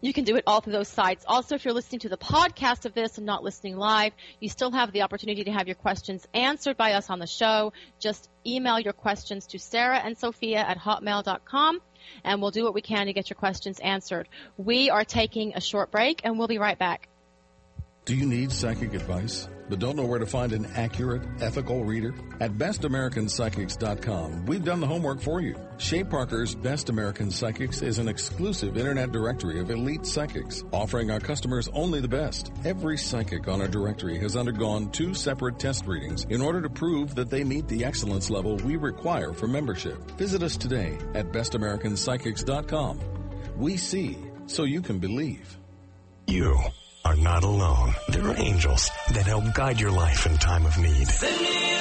[0.03, 1.25] You can do it all through those sites.
[1.29, 4.73] Also, if you're listening to the podcast of this and not listening live, you still
[4.73, 7.73] have the opportunity to have your questions answered by us on the show.
[8.01, 11.81] Just email your questions to Sarah and Sophia at hotmail.com
[12.25, 14.29] and we'll do what we can to get your questions answered.
[14.57, 17.09] We are taking a short break and we'll be right back.
[18.05, 22.13] Do you need psychic advice, but don't know where to find an accurate, ethical reader?
[22.41, 25.55] At bestamericanpsychics.com, we've done the homework for you.
[25.79, 31.21] Shay Parker's Best American Psychics is an exclusive internet directory of elite psychics, offering our
[31.21, 32.51] customers only the best.
[32.65, 37.15] Every psychic on our directory has undergone two separate test readings in order to prove
[37.15, 40.11] that they meet the excellence level we require for membership.
[40.19, 42.99] Visit us today at bestamericanpsychics.com.
[43.57, 45.57] We see so you can believe.
[46.27, 46.61] You
[47.05, 47.95] are not alone.
[48.09, 51.72] There are angels that help guide your life in time of need.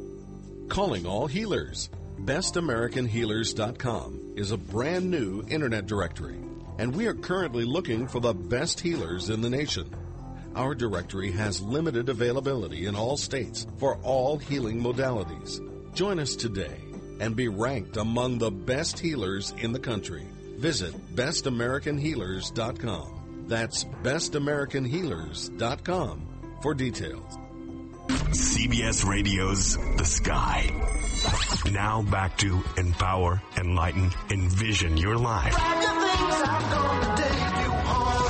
[0.70, 1.90] Calling all healers.
[2.20, 6.38] BestAmericanHealers.com is a brand new internet directory,
[6.78, 9.92] and we are currently looking for the best healers in the nation.
[10.54, 15.58] Our directory has limited availability in all states for all healing modalities.
[15.92, 16.76] Join us today
[17.18, 20.24] and be ranked among the best healers in the country.
[20.56, 23.46] Visit bestamericanhealers.com.
[23.48, 26.28] That's bestamericanhealers.com
[26.62, 27.39] for details.
[28.30, 30.70] CBS Radio's The Sky.
[31.72, 35.56] Now back to empower, enlighten, envision your life.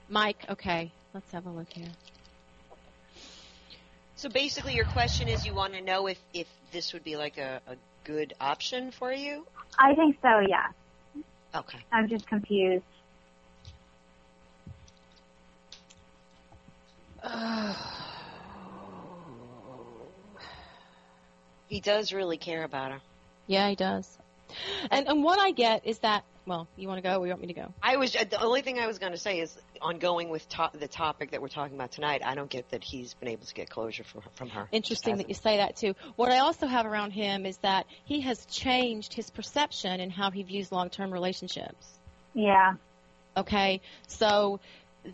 [0.09, 0.45] Mike.
[0.49, 0.91] Okay.
[1.13, 1.89] Let's have a look here.
[4.17, 7.37] So basically, your question is you want to know if, if this would be like
[7.37, 9.47] a, a good option for you?
[9.79, 10.69] I think so, yeah.
[11.55, 11.79] Okay.
[11.93, 12.85] I'm just confused.
[21.67, 23.01] He does really care about her.
[23.47, 24.19] Yeah, he does.
[24.91, 27.41] And and what I get is that well, you want to go or you want
[27.41, 27.73] me to go?
[27.83, 30.47] I was uh, the only thing I was going to say is on going with
[30.51, 32.23] to- the topic that we're talking about tonight.
[32.25, 34.69] I don't get that he's been able to get closure from from her.
[34.71, 35.95] Interesting that you say that too.
[36.17, 40.31] What I also have around him is that he has changed his perception and how
[40.31, 41.99] he views long-term relationships.
[42.35, 42.75] Yeah.
[43.37, 44.61] Okay, so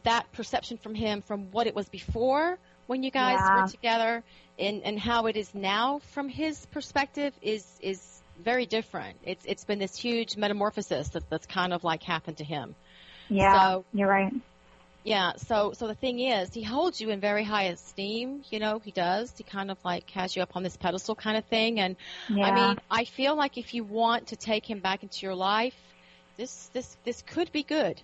[0.05, 3.63] that perception from him from what it was before when you guys Yeah.
[3.63, 4.23] were together
[4.59, 9.17] and and how it is now from his perspective is is very different.
[9.25, 12.75] It's it's been this huge metamorphosis that, that's kind of like happened to him.
[13.29, 13.73] Yeah.
[13.73, 14.33] So- you're right.
[15.03, 18.43] Yeah, so so the thing is, he holds you in very high esteem.
[18.51, 19.33] You know, he does.
[19.35, 21.81] He kind of like has you up on this pedestal kind of thing.
[21.81, 21.97] And
[22.29, 22.45] Yeah.
[22.45, 25.75] I mean, I feel like if you want to take him back into your life,
[26.37, 28.01] this this this could be good.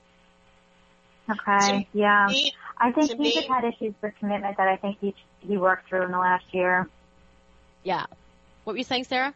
[1.30, 1.88] Okay.
[1.92, 2.26] Yeah.
[2.28, 5.14] Me- I think to he me- just had issues with commitment that I think he
[5.40, 6.88] he worked through in the last year.
[7.82, 8.06] Yeah.
[8.64, 9.34] What were you saying, Sarah?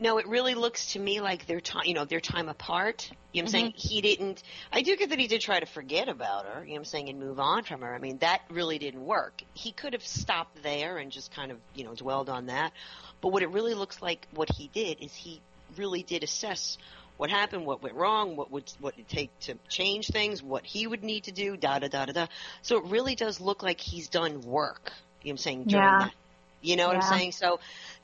[0.00, 3.08] No, it really looks to me like their time, you know, their time apart.
[3.32, 3.66] You know what I'm saying?
[3.66, 3.88] Mm-hmm.
[3.88, 6.72] He didn't, I do get that he did try to forget about her, you know
[6.72, 7.94] what I'm saying, and move on from her.
[7.94, 9.42] I mean, that really didn't work.
[9.54, 12.72] He could have stopped there and just kind of, you know, dwelled on that.
[13.20, 15.40] But what it really looks like what he did is he
[15.76, 16.78] really did assess
[17.22, 20.88] what happened, what went wrong, what would, what it take to change things, what he
[20.88, 22.26] would need to do, da da da da da.
[22.62, 24.90] So it really does look like he's done work,
[25.22, 25.98] you know what I'm saying, during Yeah.
[26.00, 26.14] that.
[26.62, 27.02] You know what Yeah.
[27.08, 27.30] I'm saying?
[27.30, 27.60] So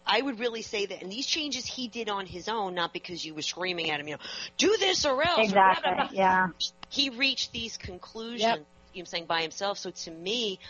[0.06, 3.24] I would really say that, and these changes he did on his own, not because
[3.24, 4.22] you were screaming at him, you know,
[4.56, 5.30] do this or else.
[5.48, 5.94] or blah, Exactly.
[5.96, 6.08] blah, blah.
[6.12, 6.46] Yeah.
[6.88, 8.54] He reached these conclusions, Yep.
[8.54, 9.78] you know what I'm saying, by himself.
[9.78, 10.60] So to me,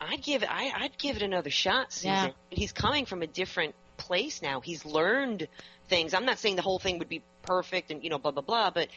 [0.00, 2.10] I'd give it, I, I'd give it another shot, Susan.
[2.10, 2.30] Yeah.
[2.50, 3.76] He's coming from a different
[4.06, 4.60] place now.
[4.60, 5.48] He's learned
[5.88, 6.14] things.
[6.14, 8.70] I'm not saying the whole thing would be perfect and, you know, blah, blah, blah,
[8.70, 8.88] but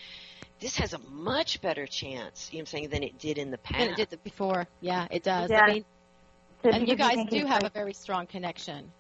[0.60, 3.52] this has a much better chance, you know what I'm saying, than it did in
[3.52, 3.80] the past.
[3.80, 4.68] Than it did before.
[4.82, 5.50] Yeah, it does.
[5.50, 5.62] Yeah.
[5.62, 5.86] I mean,
[6.64, 8.92] So and you guys do have a very strong connection.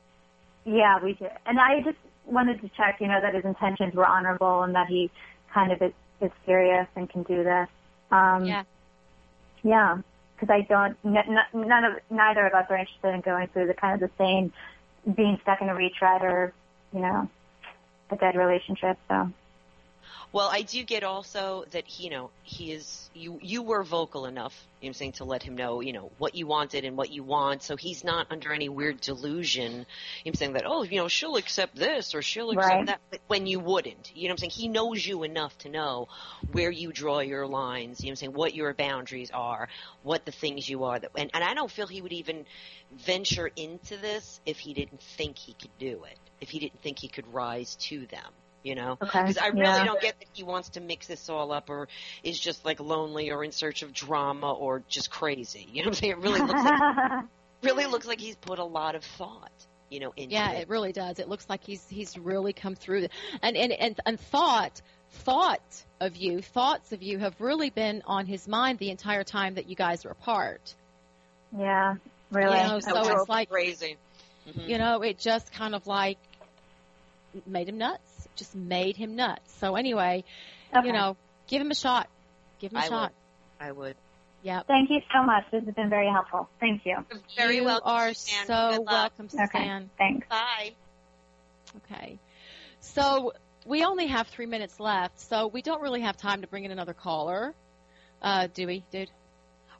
[0.65, 1.27] Yeah, we do.
[1.45, 4.87] And I just wanted to check, you know, that his intentions were honorable and that
[4.87, 5.09] he
[5.53, 7.67] kind of is, is serious and can do this.
[8.11, 8.63] Um, Yeah.
[9.61, 9.97] Yeah,
[10.35, 10.95] because I don't.
[11.03, 14.09] N- n- none of neither of us are interested in going through the kind of
[14.09, 14.53] the same,
[15.15, 16.53] being stuck in a retread or,
[16.93, 17.29] you know,
[18.11, 18.97] a dead relationship.
[19.07, 19.31] So
[20.31, 24.25] Well, I do get also that he, you know he is you you were vocal
[24.25, 26.85] enough, you know what I'm saying, to let him know you know what you wanted
[26.85, 27.63] and what you want.
[27.63, 29.71] So he's not under any weird delusion.
[29.71, 29.85] You know
[30.23, 32.85] what I'm saying that oh you know she'll accept this or she'll accept Right.
[32.87, 34.11] that but when you wouldn't.
[34.15, 34.51] You know what I'm saying?
[34.51, 36.07] He knows you enough to know
[36.51, 38.01] where you draw your lines.
[38.01, 38.33] You know what I'm saying?
[38.33, 39.67] What your boundaries are,
[40.03, 40.99] what the things you are.
[40.99, 42.45] That and and I don't feel he would even
[42.91, 46.17] venture into this if he didn't think he could do it.
[46.41, 48.31] If he didn't think he could rise to them.
[48.61, 49.85] You know, Okay, because I really yeah.
[49.85, 51.87] don't get that he wants to mix this all up or
[52.23, 55.65] is just like lonely or in search of drama or just crazy.
[55.71, 56.11] You know what I'm saying?
[56.11, 57.23] It really looks like
[57.63, 59.51] really looks like he's put a lot of thought,
[59.89, 60.63] you know, into Yeah, it.
[60.63, 61.19] it really does.
[61.19, 63.07] It looks like he's he's really come through.
[63.41, 64.81] And and and and thought
[65.11, 65.61] thought
[66.01, 69.69] of you, thoughts of you have really been on his mind the entire time that
[69.69, 70.75] you guys were apart.
[71.57, 71.95] yeah,
[72.29, 72.57] really.
[72.59, 73.95] You know, so it's like crazy.
[74.49, 74.67] Mhm.
[74.67, 76.17] you know, it just kind of like
[77.47, 78.01] made him nuts.
[78.39, 79.53] Just made him nuts.
[79.59, 80.23] So anyway,
[80.75, 80.87] Okay.
[80.87, 81.17] you know,
[81.47, 82.09] give him a shot.
[82.59, 83.11] Give him a I shot.
[83.59, 83.65] would.
[83.67, 83.95] I would.
[84.41, 84.61] Yeah.
[84.65, 85.43] Thank you so much.
[85.51, 86.49] This has been very helpful.
[86.61, 87.05] Thank you.
[87.35, 88.47] Very you welcome, are Suzanne.
[88.47, 89.13] so Good luck.
[89.19, 89.45] welcome, Okay.
[89.59, 89.89] Suzanne.
[89.97, 90.27] Thanks.
[90.29, 90.71] Bye.
[91.77, 92.17] Okay.
[92.79, 93.33] So
[93.65, 96.71] we only have three minutes left, so we don't really have time to bring in
[96.71, 97.53] another caller.
[98.21, 99.11] Uh, do we, dude?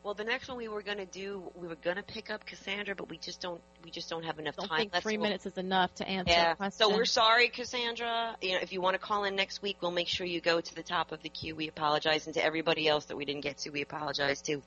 [0.02, 2.46] Well, the next one we were going to do, we were going to pick up
[2.46, 4.90] Cassandra, but we just don't, we just don't have enough don't time.
[4.90, 6.70] think three minutes is enough to answer Yeah.
[6.70, 8.38] So we're sorry, Cassandra.
[8.42, 10.62] You know, if you want to call in next week, we'll make sure you go
[10.62, 11.54] to the top of the queue.
[11.54, 14.62] We apologize, and to everybody else that we didn't get to, we apologize too.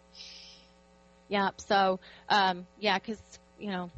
[1.29, 1.51] Yeah.
[1.57, 3.21] So, um, yeah, 'cause
[3.63, 3.91] you know,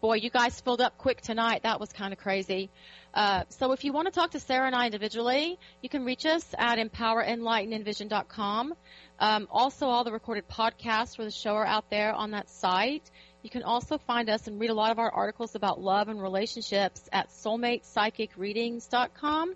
[0.00, 1.64] boy, you guys filled up quick tonight.
[1.64, 2.70] That was kind of crazy.
[3.12, 6.24] Uh, so if you want to talk to Sarah and I individually, you can reach
[6.24, 8.74] us at empowerenlightenenvision.com.
[9.18, 13.10] Um, also, all the recorded podcasts for the show are out there on that site.
[13.42, 16.22] You can also find us and read a lot of our articles about love and
[16.22, 19.54] relationships at soulmatepsychicreadings.com.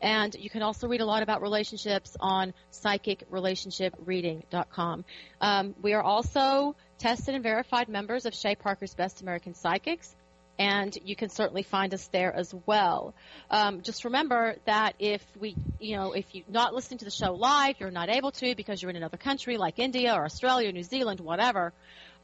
[0.00, 5.04] And you can also read a lot about relationships on psychicrelationshipreading.com.
[5.40, 10.14] Um, we are also tested and verified members of Shay Parker's Best American Psychics,
[10.58, 13.14] and you can certainly find us there as well.
[13.50, 17.32] Um, just remember that if we, you know, if you're not listening to the show
[17.32, 20.72] live, you're not able to because you're in another country like India or Australia, or
[20.72, 21.72] New Zealand, whatever.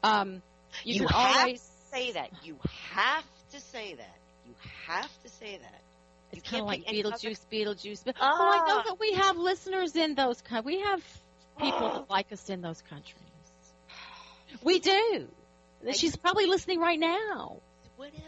[0.03, 0.41] Um,
[0.83, 2.29] you, You can have always to say that.
[2.43, 2.57] You
[2.91, 4.17] have to say that.
[4.45, 4.53] You
[4.87, 5.81] have to say that.
[6.33, 8.03] You It's kind of like Beetlejuice, Beetlejuice.
[8.03, 8.83] But, oh, I know Ah.
[8.87, 10.43] that we have listeners in those.
[10.65, 11.01] We have
[11.57, 13.21] people that like us in those countries.
[14.63, 15.27] We do.
[15.93, 17.57] She's probably listening right now.
[17.97, 18.25] Whatever.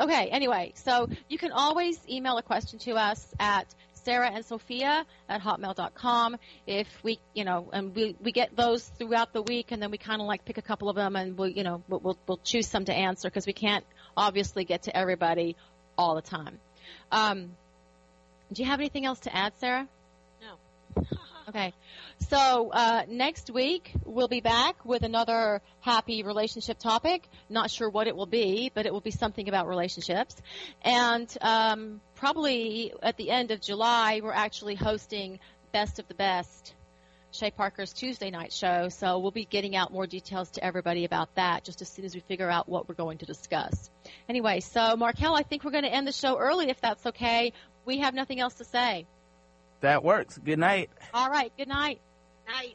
[0.00, 0.28] Okay.
[0.28, 3.72] Anyway, so you can always email a question to us at
[4.04, 6.36] Sarah and Sophia at hotmail.com.
[6.66, 9.98] If we, you know, and we, we get those throughout the week and then we
[9.98, 12.40] kind of like pick a couple of them and we'll, you know, we'll, we'll, we'll
[12.42, 13.84] choose some to answer because we can't
[14.16, 15.56] obviously get to everybody
[15.96, 16.58] all the time.
[17.10, 17.52] Um,
[18.52, 19.88] do you have anything else to add, Sarah?
[21.54, 21.72] Okay.
[22.30, 27.28] So uh, next week we'll be back with another happy relationship topic.
[27.48, 30.34] Not sure what it will be, but it will be something about relationships.
[30.82, 35.38] And um, probably at the end of July we're actually hosting
[35.70, 36.74] Best of the Best.
[37.30, 41.34] Shay Parker's Tuesday night show, so we'll be getting out more details to everybody about
[41.34, 43.90] that just as soon as we figure out what we're going to discuss.
[44.28, 47.52] Anyway, so Markel, I think we're going to end the show early if that's okay.
[47.84, 49.06] We have nothing else to say.
[49.84, 50.38] That works.
[50.38, 50.88] Good night.
[51.12, 51.52] All right.
[51.58, 52.00] Good night.
[52.48, 52.74] Night.